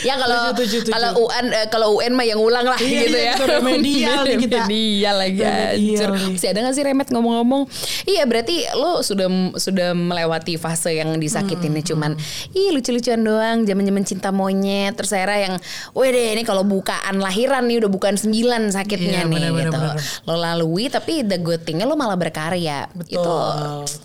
[0.00, 0.92] Ya kalau Tujuh, tujuh, tujuh.
[0.92, 3.32] kalau UN eh, kalau UN mah yang ulang lah Iya, gitu iya, ya.
[3.32, 4.56] itu remedial nih kita.
[4.60, 6.08] Remedial lagi hancur.
[6.10, 6.24] nih.
[6.30, 7.62] Masih ada gak sih remet ngomong-ngomong?
[8.02, 12.10] Iya berarti lo sudah sudah melewati fase yang disakitinnya Hmm, cuman
[12.50, 15.54] ih lucu-lucuan doang, zaman-zaman cinta monyet terus akhirnya yang
[15.92, 19.64] weh deh ini kalau bukaan lahiran nih udah bukan sembilan sakitnya Iya, nih bener, bener,
[19.64, 19.78] gitu.
[19.78, 19.96] bener.
[20.26, 22.90] Lo lalui tapi the good thing-nya lo malah berkarya.
[22.90, 23.16] Betul.
[23.16, 23.32] Itu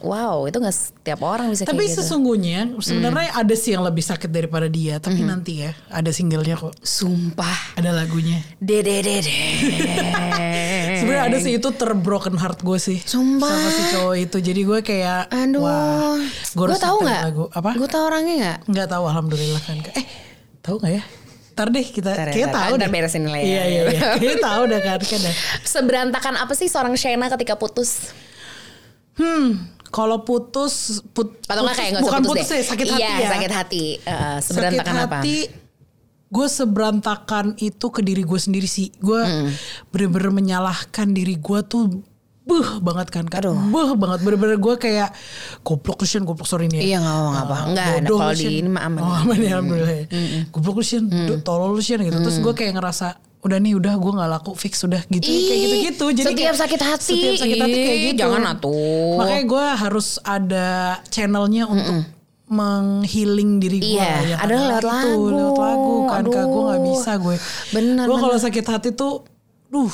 [0.03, 1.99] wow, itu gak setiap orang bisa Tapi kayak gitu.
[1.99, 4.97] sesungguhnya sebenarnya ada sih yang lebih sakit daripada dia.
[5.03, 6.71] Tapi nanti ya ada singlenya kok.
[6.79, 7.75] Sumpah.
[7.75, 8.39] Ada lagunya.
[8.57, 9.35] Dede dede.
[11.03, 12.97] Sebenarnya ada sih itu terbroken heart gue sih.
[13.03, 13.51] Sumpah.
[13.51, 14.37] Sama si cowok itu.
[14.39, 15.67] Jadi gue kayak Aduh.
[15.67, 16.19] wah.
[16.55, 17.21] Gue tahu nggak?
[17.27, 17.43] Lagu.
[17.51, 17.69] Apa?
[17.75, 18.57] Gue tahu orangnya nggak?
[18.71, 19.77] Nggak tahu alhamdulillah kan.
[19.99, 20.05] Eh,
[20.63, 21.03] tahu nggak ya?
[21.55, 22.89] Ntar deh kita Ntar ya, tahu deh.
[22.91, 23.47] beresin lah ya.
[23.47, 24.01] Iya iya iya.
[24.19, 25.21] Kayak tahu dah kan kan.
[25.63, 28.11] Seberantakan apa sih seorang Shena ketika putus?
[29.15, 30.73] Hmm, kalau putus
[31.07, 32.57] put, Atau nggak kayak bukan putus, putus deh?
[32.57, 33.29] ya, sakit hati iya, ya.
[33.29, 33.85] sakit hati.
[33.97, 35.17] Sakit seberantakan apa?
[35.17, 35.37] hati
[36.27, 39.49] gue seberantakan itu ke diri gue sendiri sih gue Hmm.
[39.89, 42.01] bener-bener menyalahkan diri gue tuh
[42.43, 45.09] beh banget kan kan beh banget bener-bener gue kayak
[45.61, 46.83] goblok lu Shen, goblok sorry nih ya.
[46.85, 47.55] Iya, nggak apa-apa.
[47.55, 49.01] Ah, Nggak, bodoh kalau di ini mah aman.
[49.01, 50.05] oh, aman ya alhamdulillah ya.
[50.49, 53.07] goblok lu Shen, duh, tolol lu Shen gitu terus gue kayak ngerasa
[53.45, 55.21] udah nih udah gue nggak laku fix udah gitu.
[55.23, 56.05] Kayak Ih, gitu-gitu.
[56.11, 57.13] Jadi setiap kayak- sakit hati.
[57.13, 58.19] setiap sakit hati kayak Ih, gitu.
[58.19, 59.13] jangan atuh.
[59.15, 60.67] makanya gue harus ada
[61.07, 62.09] channelnya untuk
[62.47, 65.23] menghealing diri gue Iya, yang adalah lewat itu, lagu.
[65.27, 65.95] lewat lagu.
[66.05, 66.45] kan kak.
[66.45, 67.35] Gue nggak bisa gue.
[67.71, 69.13] Bener, gue kalau sakit hati tuh
[69.65, 69.89] duh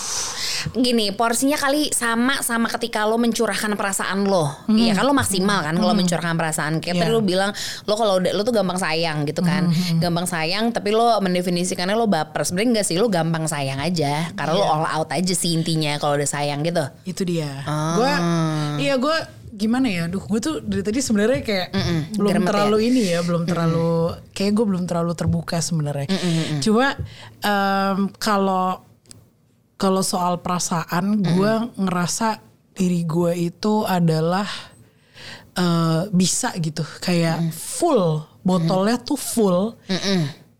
[0.71, 4.49] Gini, porsinya kali sama sama ketika lo mencurahkan perasaan lo.
[4.67, 6.73] Iya kan lo maksimal kan kalau mencurahkan perasaan.
[6.77, 7.15] Kayak tadi Iya.
[7.15, 7.51] lo bilang
[7.83, 9.67] lo kalau lo tuh gampang sayang gitu kan.
[9.97, 12.41] Gampang sayang tapi lo mendefinisikannya lo baper.
[12.41, 14.29] Sebenarnya enggak sih, lo gampang sayang aja.
[14.31, 16.83] Karena lo all out aja sih intinya kalau udah sayang gitu.
[17.03, 17.93] itu dia Ah.
[17.93, 18.11] gue
[18.79, 19.15] iya gue
[19.51, 21.67] gimana ya duh gue tuh dari tadi sebenarnya kayak
[22.15, 23.91] belum geremet terlalu ini ya belum terlalu
[24.31, 26.07] kayak gue belum terlalu terbuka sebenarnya
[26.59, 26.97] cuma
[27.39, 28.81] em, kalau
[29.81, 32.37] kalau soal perasaan gue ngerasa
[32.77, 34.45] diri gue itu adalah
[35.57, 36.85] eh, bisa gitu.
[37.01, 39.73] Kayak full botolnya tuh full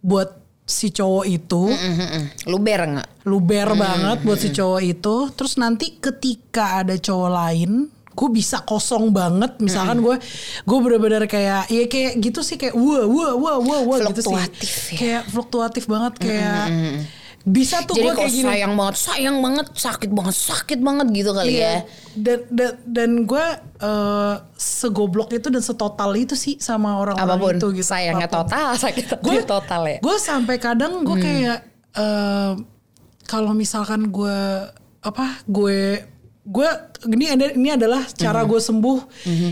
[0.01, 1.69] buat si cowok itu.
[1.69, 2.49] Mm-mm.
[2.49, 3.10] Luber nggak?
[3.21, 5.15] luber banget buat si cowok itu.
[5.38, 7.71] Terus nanti ketika ada cowok lain
[8.12, 9.62] gue bisa kosong banget.
[9.62, 10.17] Misalkan gue
[10.65, 14.34] gue bener-bener kayak ya kayak gitu sih kayak wah wah wah wah wah gitu sih.
[14.34, 14.45] Ya.
[14.97, 16.65] kayak fluktuatif banget kayak
[17.43, 21.32] bisa tuh Jadi gue kayak gini sayang banget, sayang banget, sakit banget, sakit banget gitu
[21.32, 21.65] kali Iya.
[21.65, 21.77] ya.
[22.13, 23.45] dan dan, dan gue
[23.80, 28.36] eh, segoblok itu dan setotal itu sih sama orang-orang Apa pun itu gitu sayangnya Apa
[28.36, 28.47] pun.
[28.47, 29.97] total, sakit gue total ya.
[29.99, 31.04] gue sampai kadang Hmm.
[31.04, 31.58] gue kayak
[31.93, 32.51] eh,
[33.23, 34.38] kalau misalkan gue
[34.99, 36.04] apa gue
[36.43, 36.69] gue
[37.08, 38.17] ini ada ini adalah Hmm.
[38.19, 38.99] cara gue sembuh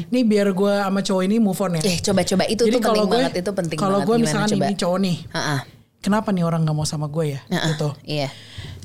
[0.08, 3.32] nih biar gue sama cowok ini move on ya Eh coba-coba itu tuh penting banget,
[3.36, 4.10] itu penting kalau banget.
[4.21, 4.63] gue coba?
[4.63, 5.60] ini cowok nih Heeh.
[5.99, 8.29] Kenapa nih orang nggak mau sama gue ya Heeh, gitu Iya.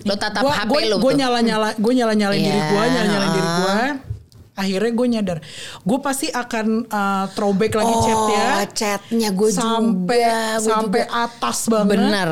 [0.02, 2.82] Lo tatap gue HP gue lo gue nyala nyala gue nyala nyalain Iya, diri gue
[2.84, 3.58] nyala nyalain diri heeh.
[3.58, 3.78] gue
[4.54, 5.38] akhirnya gue nyadar
[5.80, 11.02] gue pasti akan uh, throwback lagi chat ya Oh, chatnya gue sampai juga, gue sampai
[11.02, 11.22] juga.
[11.24, 12.28] atas banget Bener.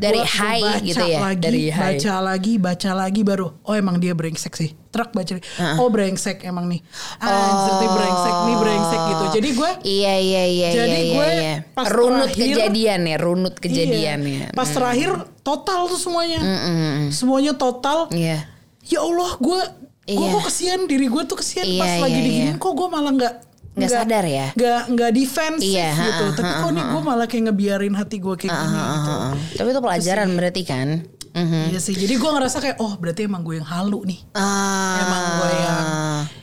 [0.00, 1.80] Dari Gua- high baca gitu ya, lagi, dari high.
[1.94, 5.44] baca lagi baca lagi baru oh emang dia brengsek sih truk baca lagi.
[5.76, 6.80] oh brengsek emang nih
[7.18, 11.54] anjir nih brengsek nih brengsek gitu jadi gue Iya iya iya Jadi iya gue iya.
[11.70, 14.48] pas runut terakhir- kejadian ya, runut kejadian iya, ya.
[14.50, 15.10] pas terakhir
[15.40, 16.40] total tuh semuanya
[17.10, 18.48] semuanya total Iya.
[18.82, 19.60] ya Allah gue
[20.08, 20.32] gue Iya.
[20.32, 22.54] kok kesian diri gue tuh kesian Iya, pas lagi iya, diginiin iya.
[22.56, 23.34] kok gue malah nggak
[23.70, 24.46] Nggak sadar ya?
[24.58, 28.34] nggak nggak defense Iya, gitu ha-ha, tapi kok nih gue malah kayak ngebiarin hati gue
[28.34, 29.12] kayak gini gitu.
[29.62, 30.88] Tapi itu pelajaran berarti kan.
[31.34, 31.94] Iya sih.
[31.94, 34.20] Jadi gue ngerasa kayak oh berarti emang gue yang halu nih.
[34.34, 34.98] Ah.
[35.02, 35.78] Emang gue yang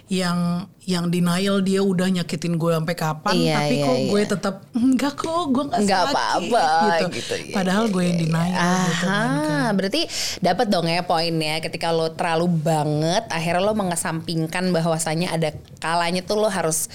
[0.07, 0.39] yang
[0.87, 4.07] yang denial dia udah nyakitin gue sampai kapan Iya, tapi iya, kok iya.
[4.07, 7.05] gue tetap enggak kok gue nggak Nggak sakit," apa-apa, gitu.
[7.19, 8.55] gitu, iya, Padahal gue yang denial
[8.87, 9.27] gitu kan.
[9.27, 10.01] Aha, berarti
[10.39, 15.51] dapat dong ya poinnya ketika lo terlalu banget akhirnya lo mengesampingkan bahwasannya ada
[15.83, 16.87] kalanya tuh lo harus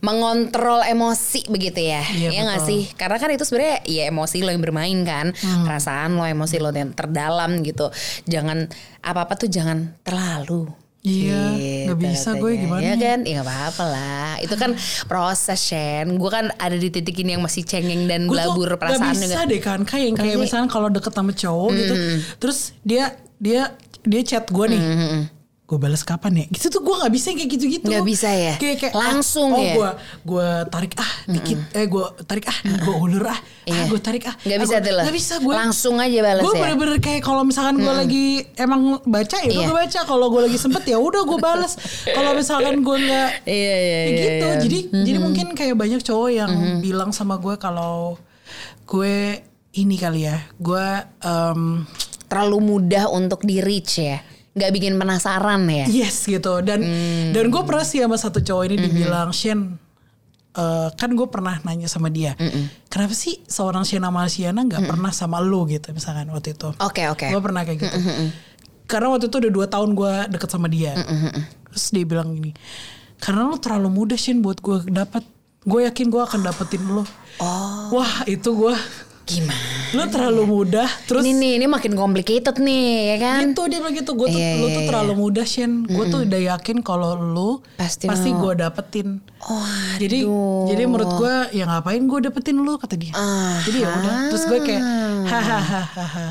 [0.00, 2.00] mengontrol emosi begitu ya.
[2.04, 2.80] Iya, ya nggak sih?
[2.96, 5.32] Karena kan itu sebenarnya ya emosi lo yang bermain kan.
[5.32, 5.64] Hmm.
[5.64, 7.88] Perasaan lo, emosi lo yang terdalam gitu.
[8.24, 8.68] Jangan
[9.00, 10.68] apa-apa tuh jangan terlalu
[11.00, 11.56] Iya,
[11.88, 12.60] nggak Gitu bisa gue katanya.
[12.60, 12.96] gimana Ya ya?
[13.00, 14.30] kan, ya apa-apa lah.
[14.44, 14.76] Itu kan
[15.08, 16.20] proses Shen.
[16.20, 19.16] Gue kan ada di titik ini yang masih cengeng dan gue tuh belabur perasaan gak
[19.16, 19.48] bisa juga.
[19.48, 21.94] deh kan kayak kayak misalnya kalau deket sama cowok gitu
[22.36, 23.72] terus dia dia
[24.04, 24.82] dia chat gue nih
[25.70, 28.54] gue balas kapan ya gitu tuh gue nggak bisa kayak gitu-gitu Nggak bisa ya?
[28.58, 29.74] kayak, kayak Langsung ah, oh ya?
[29.78, 29.90] gue
[30.26, 33.38] gue tarik ah dikit eh gue tarik ah gue ulur ah
[33.70, 33.78] Iya.
[33.78, 36.50] ah gue tarik ah Nggak ah, bisa tuh nggak bisa gue Langsung aja balas gue
[36.50, 36.58] ya?
[36.58, 38.26] bener-bener kayak kalau misalkan gue lagi
[38.58, 39.66] emang baca ya Iya.
[39.70, 41.72] gue baca kalau gue lagi sempet ya udah gue balas
[42.10, 44.58] kalau misalkan gue nggak Iya, iya, kayak iya, gitu iya.
[44.58, 46.50] jadi jadi mungkin kayak banyak cowok yang
[46.82, 48.18] bilang sama gue kalau
[48.90, 49.38] gue
[49.70, 50.86] ini kali ya gue
[51.22, 51.86] em,
[52.26, 54.18] terlalu mudah untuk di reach ya
[54.60, 55.88] nggak bikin penasaran ya?
[55.88, 56.60] Yes gitu.
[56.60, 56.84] Dan
[57.32, 59.80] dan gue pernah sih sama satu cowok ini dibilang Shen
[60.52, 62.36] eh, kan gue pernah nanya sama dia
[62.92, 65.64] kenapa sih seorang Shena Malsiana nggak pernah sama lu?
[65.64, 66.68] Gitu misalkan waktu itu.
[66.76, 67.32] Oke oke.
[67.32, 67.98] Gue pernah kayak gitu.
[68.84, 70.92] Karena waktu itu udah dua tahun gue deket sama dia.
[71.72, 72.52] Terus dia bilang gini
[73.20, 75.22] karena lu terlalu muda Shen buat gue dapat
[75.60, 77.04] gue yakin gue akan dapetin lu.
[77.92, 78.74] Wah itu gue
[79.30, 83.42] gimana lu terlalu muda terus ini nih ini makin complicated nih ya kan?
[83.42, 84.88] Gitu dia bilang gitu gue tuh Iya, lu iya, tuh iya.
[84.88, 85.72] terlalu mudah Shen.
[85.82, 89.18] Gue tuh udah yakin kalau lu Pasti pasti, gue dapetin.
[89.40, 89.96] Waduh.
[89.96, 90.18] jadi
[90.68, 92.76] jadi menurut gue ya ngapain gue dapetin lu?
[92.76, 93.12] kata dia.
[93.16, 93.56] Ah.
[93.64, 94.84] jadi ya udah terus gue kayak
[95.26, 95.82] hahaha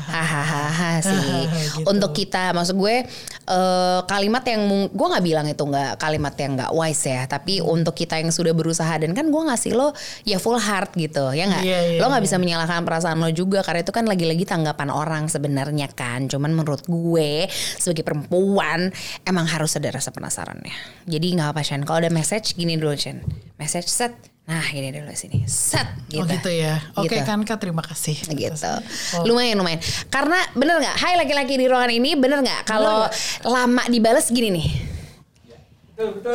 [0.08, 1.18] hahaha sih.
[1.50, 1.84] Gitu.
[1.90, 3.02] untuk kita maksud gue
[3.50, 7.26] eh, kalimat yang gue nggak bilang itu nggak kalimat yang nggak wise ya.
[7.26, 9.92] Tapi untuk kita yang sudah berusaha dan kan gue ngasih lo
[10.24, 11.64] ya full heart gitu ya nggak?
[11.66, 12.28] Iya, iya, lo nggak iya.
[12.30, 16.82] bisa menyalahkan perasaan lo juga karena itu kan lagi-lagi tanggapan orang sebenarnya kan cuman menurut
[16.90, 17.46] gue
[17.78, 18.90] sebagai perempuan
[19.22, 23.22] emang harus ada rasa penasarannya jadi nggak apa Shen kalau ada message gini dulu Shen
[23.62, 24.10] message set
[24.50, 27.22] nah gini dulu sini set gitu oh gitu ya oke Gitu.
[27.22, 28.50] kan kak terima kasih gitu.
[29.14, 29.22] Oh.
[29.22, 29.78] Lumayan lumayan.
[30.10, 30.96] Karena bener nggak?
[30.98, 32.66] Hai laki-laki di ruangan ini bener nggak?
[32.66, 33.06] Kalau
[33.46, 34.89] lama dibales gini nih.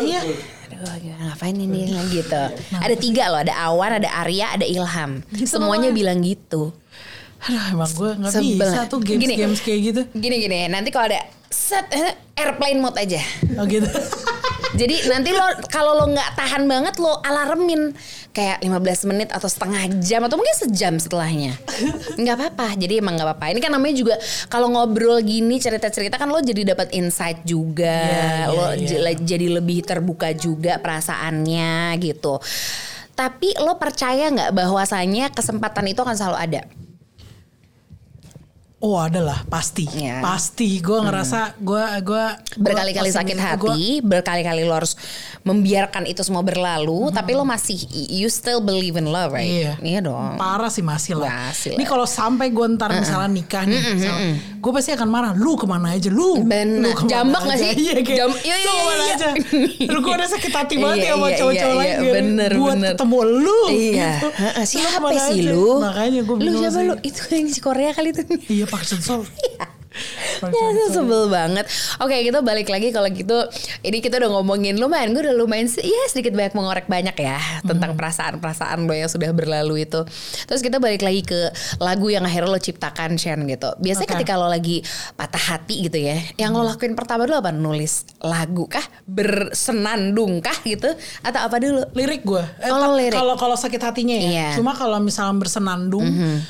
[0.02, 0.22] Iya
[0.66, 0.92] Aduh
[1.30, 2.42] ngapain ini gitu.
[2.74, 3.40] Ada tiga loh.
[3.42, 5.22] Ada Awan, ada Arya, ada Ilham.
[5.32, 6.74] Gitu Semuanya bilang gitu.
[7.46, 8.58] aduh emang gue nggak Sebel.
[8.58, 9.36] bisa tuh games Gini.
[9.38, 10.66] games kayak gitu Gini gini.
[10.66, 13.22] Nanti kalau ada set eh, airplane mode aja.
[13.62, 13.86] oh gitu
[14.76, 17.96] Jadi nanti lo kalau lo nggak tahan banget lo alarmin
[18.36, 21.56] kayak 15 menit atau setengah jam atau mungkin sejam setelahnya.
[22.22, 22.76] nggak apa-apa.
[22.76, 23.56] Jadi emang nggak apa-apa.
[23.56, 24.16] Ini kan namanya juga
[24.52, 27.88] kalau ngobrol gini cerita-cerita kan lo jadi dapat insight juga.
[27.88, 28.88] Iya, iya, lo iya.
[29.16, 32.44] j- jadi lebih terbuka juga perasaannya gitu.
[33.16, 36.62] Tapi lo percaya nggak bahwasanya kesempatan itu akan selalu ada?
[38.78, 40.20] Oh ada lah pasti Ya.
[40.20, 42.26] pasti gue ngerasa gue gue
[42.60, 45.00] berkali-kali sakit hati, berkali-kali lo harus
[45.42, 47.80] membiarkan itu semua berlalu, tapi lo masih
[48.12, 49.80] you still believe in love, right?
[49.80, 50.04] Iya.
[50.04, 50.36] dong.
[50.36, 51.50] Parah sih masih lah.
[51.50, 53.80] Masih Ini kalau sampai gue ntar misalnya nikah nih,
[54.60, 55.32] gue pasti akan marah.
[55.34, 56.44] Lu ke mana aja lu?
[56.44, 56.84] Bener.
[56.84, 57.74] Lu ke mana Jambak nggak aja?" sih?
[57.86, 58.18] Iya kayak.
[58.18, 59.16] Jam- iya, lu iya, ke mana iya.
[59.16, 59.30] aja?
[59.88, 61.96] Lu gue udah sakit hati banget Iya, ya sama iya, cowok-cowok iya, lain.
[61.96, 62.94] iya, bener, Buat bener.
[62.94, 63.62] ketemu lu.
[63.72, 64.12] Iya.
[64.12, 64.30] gitu.
[64.68, 65.68] Siapa sih lu?
[65.80, 66.94] Makanya gue Lu siapa lu?
[67.02, 68.24] Itu yang si Korea kali itu.
[68.66, 69.22] Iya Pak Sensol.
[70.46, 71.66] Ya sebel banget.
[71.98, 73.48] Oke kita balik lagi kalau gitu.
[73.82, 75.12] Ini kita udah ngomongin lumayan.
[75.12, 75.82] Gue udah lumayan sih.
[75.82, 77.40] Ya sedikit banyak mengorek banyak ya.
[77.62, 80.04] Tentang perasaan-perasaan lo yang sudah berlalu itu.
[80.46, 83.72] Terus kita balik lagi ke lagu yang akhirnya lo ciptakan Shen gitu.
[83.78, 84.14] Biasanya Oke.
[84.20, 86.20] ketika lo lagi patah hati gitu ya.
[86.36, 87.52] Yang lo lakuin pertama dulu apa?
[87.52, 88.84] Nulis lagu kah?
[89.06, 90.90] Bersenandung kah gitu?
[91.22, 91.82] Atau apa dulu?
[91.94, 92.44] lirik gue.
[92.60, 93.16] Eh, Oh, ta- lirik.
[93.16, 94.30] Kalau kalau sakit hatinya ya.
[94.30, 94.48] Iya.
[94.58, 96.04] Cuma kalau misalnya bersenandung,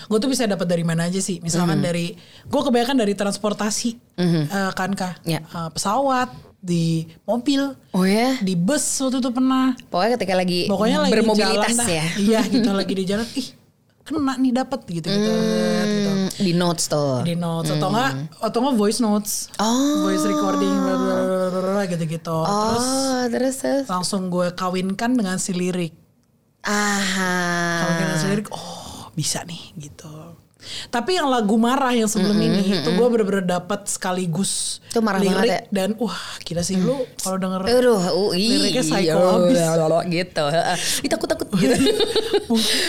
[0.07, 1.37] gue tuh bisa dapat dari mana aja sih.
[1.39, 5.19] Misalkan dari gue kebanyakan dari transportasi eh, kan kah?
[5.21, 5.27] Mhm.
[5.27, 5.39] Iya.
[5.43, 8.39] Eh, pesawat, di mobil, Oh ya?
[8.41, 9.75] di bus waktu itu pernah.
[9.85, 12.05] Pokoknya ketika lagi Pokoknya lagi bermobilitas jalan ya.
[12.17, 13.27] Iya, kita lagi di jalan.
[13.37, 13.47] Ih,
[14.01, 15.29] kena nih dapat gitu gitu.
[15.29, 16.09] gitu.
[16.09, 17.21] Hmm, di notes tuh.
[17.21, 19.53] Di notes atau enggak atau enggak voice notes.
[19.61, 20.09] Oh.
[20.09, 20.95] Voice recording bla,
[21.53, 22.37] bla, gitu-gitu.
[22.41, 23.85] Terus Oh, terus terus.
[23.85, 25.93] langsung gue kawinkan dengan si lirik.
[26.65, 27.33] Aha.
[27.77, 30.24] Kalau kita lirik, oh bisa nih gitu.
[30.87, 35.45] Tapi yang lagu marah yang sebelum ini itu gue bener-bener dapat sekaligus Itu marah lirik
[35.45, 35.59] ya?
[35.69, 39.59] dan wah gila sih lu kalau denger Aduh, uh, Liriknya iya, psycho abis.
[40.07, 40.43] gitu.
[41.01, 41.75] Ih, takut takut gitu.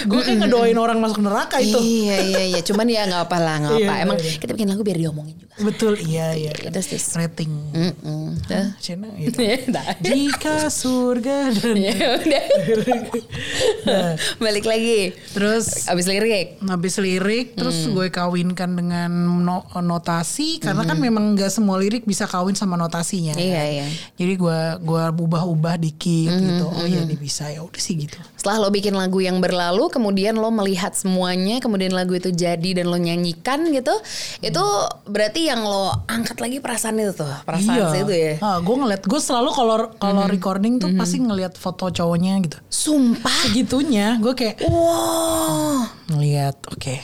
[0.06, 1.76] gue kayak ngedoain orang masuk neraka itu.
[1.76, 3.92] iya iya iya, cuman ya nggak apa lah nggak Iya, apa.
[3.92, 4.32] iya, Emang iya.
[4.36, 5.54] kita bikin lagu biar diomongin juga.
[5.58, 6.52] Betul, iya iya.
[6.52, 7.06] Terus terus.
[7.14, 7.50] Rating.
[7.72, 8.38] Mm-mm.
[8.44, 8.76] Dah.
[8.78, 9.36] Cina gitu.
[9.68, 9.96] Dah.
[9.98, 11.92] Jika surga dan Ya.
[13.86, 15.14] Nah, Balik lagi.
[15.32, 16.58] terus Abis lirik.
[16.62, 17.92] habis lirik terus Hmm.
[17.92, 19.10] gue kawinkan dengan
[19.42, 23.34] no- notasi karena kan memang nggak semua lirik bisa kawin sama notasinya.
[23.34, 23.86] Iya iya.
[24.14, 26.66] Jadi gue gua ubah-ubah dikit Hmm, gitu.
[26.68, 28.14] Oh iya ini bisa ya udah sih gitu.
[28.36, 32.86] Setelah lo bikin lagu yang berlalu, kemudian lo melihat semuanya, kemudian lagu itu jadi dan
[32.86, 33.90] lo nyanyikan gitu,
[34.38, 34.64] itu
[35.04, 38.34] berarti yang lo angkat lagi perasaan itu tuh, perasaan itu ya.
[38.38, 40.30] Ah, gue ngeliat gue selalu kalau kalau Hmm.
[40.30, 42.58] recording tuh pasti ngeliat foto cowoknya gitu.
[42.68, 43.34] Sumpah.
[43.44, 45.90] Segitunya gue kayak Wow.
[46.08, 46.96] ngeliat oke.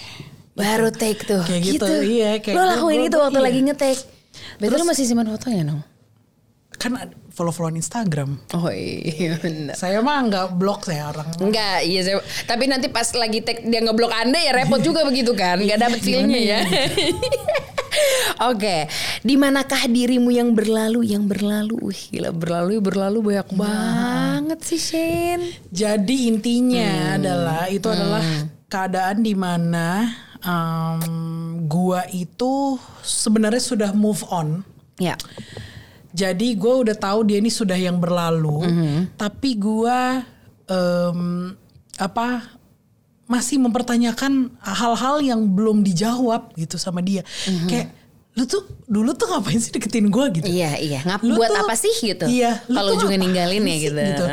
[0.52, 1.40] Baru take tuh.
[1.42, 3.46] Kayak gitu, iya, kayak lo gua- lakuin itu waktu iya.
[3.46, 3.98] lagi ngetek.
[4.58, 5.80] Berarti lo masih simpan fotonya dong?
[6.72, 6.92] Kan
[7.30, 8.36] follow-followan Instagram.
[8.52, 9.72] Oh iya benar.
[9.72, 11.30] Saya mah nggak blok saya orang.
[11.38, 15.32] Enggak, iya saya, tapi nanti pas lagi tag dia ngeblok Anda ya repot juga begitu
[15.32, 15.56] kan.
[15.56, 16.58] Enggak dapet feelnya ya.
[18.42, 18.88] Oke,
[19.20, 21.92] di manakah dirimu yang berlalu yang berlalu?
[21.92, 25.40] Wih, gila berlalu berlalu banyak banget sih Shen.
[25.70, 26.28] Jadi Hmm.
[26.32, 28.24] intinya adalah itu adalah
[28.66, 30.08] keadaan di mana
[30.42, 31.02] em,
[31.64, 34.62] gua itu sebenarnya sudah move on.
[34.98, 35.16] Ya.
[36.12, 38.98] Jadi gue udah tahu dia ini sudah yang berlalu, Mm-hmm.
[39.16, 40.20] tapi gua
[40.68, 41.20] em,
[41.96, 42.44] apa
[43.24, 47.24] masih mempertanyakan hal-hal yang belum dijawab gitu sama dia.
[47.48, 47.68] Mm-hmm.
[47.68, 47.88] Kayak
[48.32, 50.44] lu tuh dulu tuh ngapain sih deketin gua gitu?
[50.44, 51.00] Iya, iya.
[51.00, 52.28] Ngap Lu buat tuh- apa sih gitu?
[52.28, 52.60] Iya.
[52.64, 54.24] Kalau juga ninggalin ya sih gitu.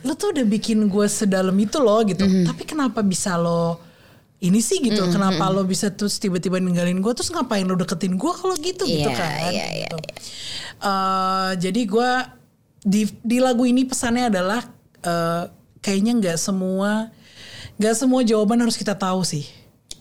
[0.00, 2.24] Lu tuh udah bikin gue sedalam itu loh gitu.
[2.24, 2.44] Mm-hmm.
[2.48, 3.76] Tapi kenapa bisa lo
[4.42, 5.06] ini sih gitu?
[5.06, 7.12] Kenapa lo bisa terus tiba-tiba ninggalin gue?
[7.14, 9.50] Terus ngapain lo deketin gue kalau gitu gitu Iya, kan?
[9.54, 9.96] iya, iya, gitu.
[10.82, 12.10] Eh, jadi gue
[12.82, 14.66] di di lagu ini pesannya adalah
[15.00, 15.44] eh,
[15.78, 17.14] kayaknya nggak semua
[17.78, 19.46] nggak semua jawaban harus kita tahu sih.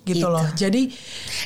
[0.02, 0.42] Gitu, loh.
[0.54, 0.90] Jadi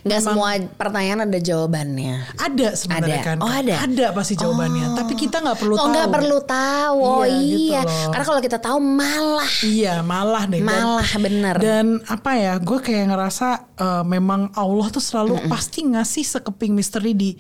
[0.02, 2.40] Nggak semua pertanyaan ada jawabannya.
[2.40, 3.28] ada sebenarnya Ada.
[3.28, 3.38] kan.
[3.44, 3.74] Oh, ada.
[3.84, 4.96] Ada pasti jawabannya.
[4.96, 5.92] Tapi kita nggak perlu Oh tahu.
[5.92, 6.98] nggak perlu tahu.
[6.98, 7.82] Oh Iya, gitu iya.
[7.84, 8.10] loh.
[8.10, 10.60] Karena kalau kita tahu malah Iya malah deh.
[10.60, 11.56] Dan- malah bener.
[11.58, 17.12] Dan apa ya, gue kayak ngerasa eh, memang Allah tuh selalu pasti ngasih sekeping misteri
[17.12, 17.36] di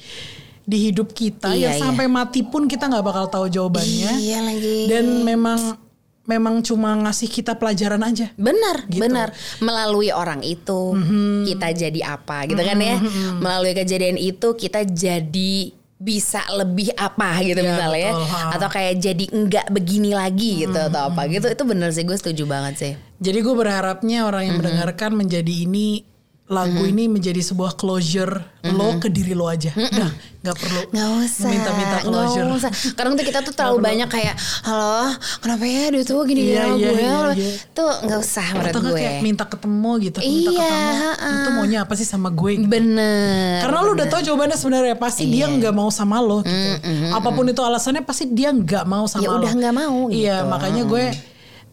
[0.61, 4.11] di hidup kita Iya, yang sampai mati pun kita nggak bakal tahu jawabannya.
[4.17, 4.89] Iya lagi.
[4.89, 5.79] Dan memang
[6.25, 8.33] memang cuma ngasih kita pelajaran aja.
[8.33, 8.99] Benar, Gitu.
[8.99, 9.29] benar.
[9.57, 10.97] Melalui orang itu
[11.43, 12.97] kita jadi apa gitu kan ya.
[13.35, 18.11] Melalui kejadian itu kita jadi bisa lebih apa gitu Iya, misalnya ya.
[18.11, 18.51] betul.
[18.51, 21.47] Atau kayak jadi enggak begini lagi gitu atau apa gitu.
[21.47, 22.93] Itu benar sih gue setuju banget sih.
[23.17, 26.03] Jadi gue berharapnya orang yang mendengarkan menjadi ini
[26.45, 29.73] lagu ini menjadi sebuah closure lo ke diri lo aja.
[29.73, 30.13] Udah,
[30.45, 32.45] nggak perlu Nggak usah minta-minta closure.
[32.45, 35.09] Nggak usah Kadang tuh kita tuh terlalu banyak kayak Halo
[35.41, 37.51] kenapa ya dia tuh gini Iya, sama iya, gue iya, iya.
[37.71, 40.93] Tuh nggak usah menurut Atau gue kayak minta ketemu gitu, minta Iya, ketemu.
[41.01, 41.29] ha-ha.
[41.33, 42.51] Itu maunya apa sih sama gue?
[42.55, 42.69] Gitu.
[42.69, 45.57] Bener Karena lu udah tahu jawabannya sebenarnya pasti dia Iya.
[45.57, 46.69] nggak mau sama lo gitu.
[47.09, 49.41] Apa pun itu alasannya pasti dia nggak mau sama Ya lo.
[49.41, 50.45] udah nggak mau Iya, gitu.
[50.45, 51.05] makanya gue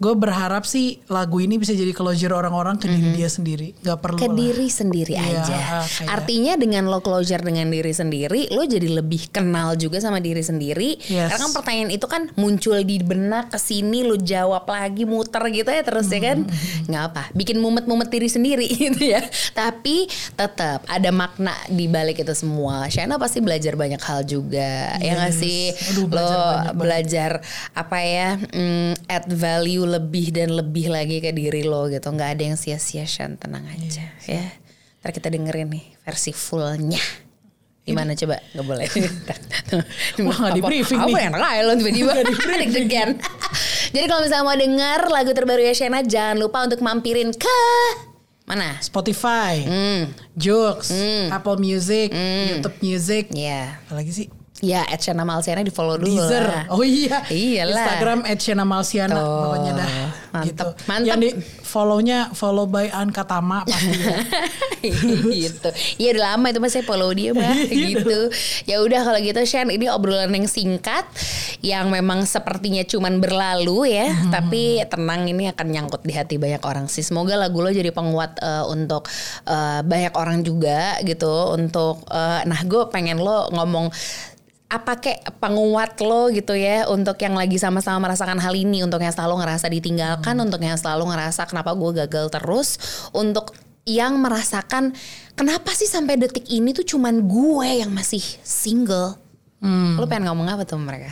[0.03, 3.71] gue berharap sih lagu ini bisa jadi closure orang-orang ke diri dia sendiri.
[3.79, 4.35] Gak perlu ke lah.
[4.35, 5.59] diri sendiri Iya, aja.
[5.79, 10.43] kayak- Artinya dengan lo closure dengan diri sendiri, lo jadi lebih kenal juga sama diri
[10.43, 10.99] sendiri.
[11.07, 11.31] Yes.
[11.31, 15.71] Karena kan pertanyaan itu kan muncul di benak ke sini lo jawab lagi muter gitu
[15.71, 16.39] ya terus ya kan.
[16.43, 16.91] Mm-hmm.
[16.91, 19.23] nggak apa, bikin mumet-mumet diri sendiri gitu ya.
[19.53, 22.89] Tapi tetap ada makna di balik itu semua.
[22.89, 24.99] Shana pasti belajar banyak hal juga.
[24.99, 25.39] Ya nggak Yes.
[25.39, 25.63] sih?
[25.95, 26.35] Aduh, belajar
[26.67, 27.31] lo belajar
[27.73, 28.29] apa ya?
[28.43, 32.09] mm, add value lebih dan lebih lagi ke diri lo gitu.
[32.09, 34.45] nggak ada yang sia-sia Shan, tenang aja ya.
[35.03, 37.01] Ntar kita dengerin nih versi fullnya.
[37.83, 38.39] Gimana coba?
[38.55, 38.87] Gak boleh.
[40.27, 41.15] Wah, nggak di briefing apa, nih.
[41.19, 42.13] Apa enak aja lo tiba-tiba.
[42.63, 43.09] Deg-degan.
[43.91, 47.59] Jadi kalau misalnya mau denger lagu terbaru ya Shena, jangan lupa untuk mampirin ke
[48.43, 48.79] mana?
[48.79, 50.03] Spotify, Hmm,
[50.35, 50.95] Joox,
[51.31, 53.25] Apple Music, YouTube Music.
[53.35, 53.83] ya.
[53.83, 54.27] Apalagi sih?
[54.63, 56.47] Ya, Ed Shena Malsiana di follow dulu Deezer.
[56.47, 56.65] lah.
[56.71, 57.27] Oh iya.
[57.27, 57.75] Iyalah.
[57.75, 59.27] Instagram @shena_malsiana Tuh.
[59.27, 59.89] pokoknya dah.
[60.33, 60.47] Mantep.
[60.47, 60.69] Gitu.
[60.87, 61.09] Mantep.
[61.11, 61.31] Yang di
[61.67, 63.91] follow-nya follow by Anka Tama pasti.
[63.91, 64.19] ya.
[65.51, 65.69] gitu.
[65.99, 68.31] Iya udah lama itu mas saya follow dia mah gitu.
[68.71, 71.11] Ya udah kalau gitu Shan ini obrolan yang singkat
[71.59, 76.87] yang memang sepertinya cuman berlalu ya, tapi tenang ini akan nyangkut di hati banyak orang
[76.87, 77.03] sih.
[77.03, 79.11] Semoga lagu lo jadi penguat eh, untuk
[79.43, 83.91] eh, banyak orang juga gitu untuk eh, nah gue pengen lo ngomong
[84.73, 89.13] apa kayak penguat lo gitu ya untuk yang lagi sama-sama merasakan hal ini untuk yang
[89.13, 92.81] selalu ngerasa ditinggalkan untuk yang selalu ngerasa kenapa gue gagal terus
[93.13, 93.53] untuk
[93.85, 94.97] yang merasakan
[95.35, 99.19] kenapa sih sampai detik ini tuh cuman gue yang masih single.
[99.99, 101.11] Lu pengen ngomong apa tuh mereka?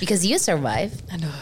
[0.00, 0.92] Because you survive.
[1.12, 1.32] Aduh.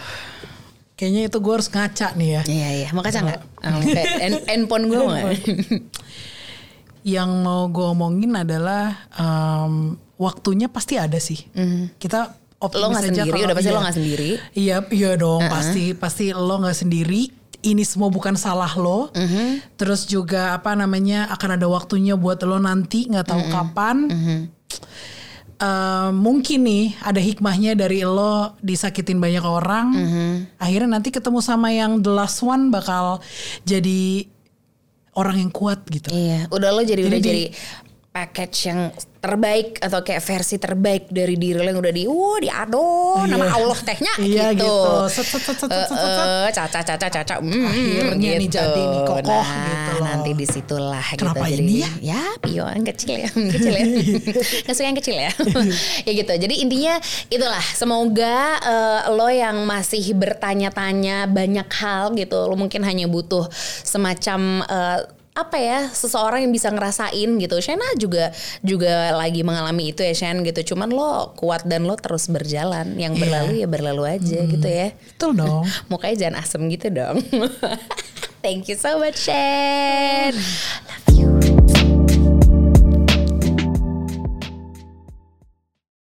[0.95, 2.43] Kayaknya itu gue harus ngaca nih ya.
[2.47, 3.43] Iya iya, mau kaca nggak?
[3.67, 3.83] Oh,
[4.51, 5.03] handphone gue?
[7.03, 11.45] Yang mau gue omongin adalah em, waktunya pasti ada sih.
[12.01, 12.33] Kita
[12.65, 13.77] optimis Lo nggak aja sendiri, kalau udah pasti iya.
[13.77, 14.31] lo nggak sendiri.
[14.57, 17.23] Iya, iya dong, pasti pasti lo nggak sendiri.
[17.65, 19.13] Ini semua bukan salah lo.
[19.77, 23.97] Terus juga apa namanya akan ada waktunya buat lo nanti nggak tahu kapan.
[25.55, 29.87] Eh, mungkin nih ada hikmahnya dari lo disakitin banyak orang.
[30.59, 33.21] Akhirnya nanti ketemu sama yang the last one bakal
[33.65, 34.29] jadi
[35.15, 36.11] orang yang kuat gitu.
[36.11, 37.45] Iya, udah lo jadi, udah Jadi jadi
[38.15, 43.27] package yang terbaik atau kayak versi terbaik dari diri lo yang udah di, wuh diaduh
[43.27, 43.55] nama Iya.
[43.59, 44.71] Allah tehnya Iya, gitu.
[45.11, 45.35] gitu.
[46.55, 48.55] Caca caca caca mm, Akhirnya nih gitu.
[48.55, 50.05] jadi nih kokoh nah, gitu loh.
[50.07, 51.91] nanti di situlah Kenapa gitu ini ya?
[52.15, 53.85] ya pion kecil ya kecil ya
[54.63, 55.31] nggak suka yang kecil ya
[56.07, 56.95] ya gitu jadi intinya
[57.27, 63.51] itulah semoga eh, lo yang masih bertanya-tanya banyak hal gitu lo mungkin hanya butuh
[63.83, 65.01] semacam eh,
[65.35, 67.57] apa ya seseorang yang bisa ngerasain gitu.
[67.59, 68.31] Shena juga
[68.63, 70.75] juga lagi mengalami itu ya Shen gitu.
[70.75, 72.95] Cuman lo kuat dan lo terus berjalan.
[72.95, 73.23] Yang Iya.
[73.27, 74.95] berlalu ya berlalu aja gitu ya.
[74.95, 75.67] Betul dong.
[75.91, 77.19] mukanya jangan asem gitu dong.
[78.45, 81.04] Thank you so much Shen love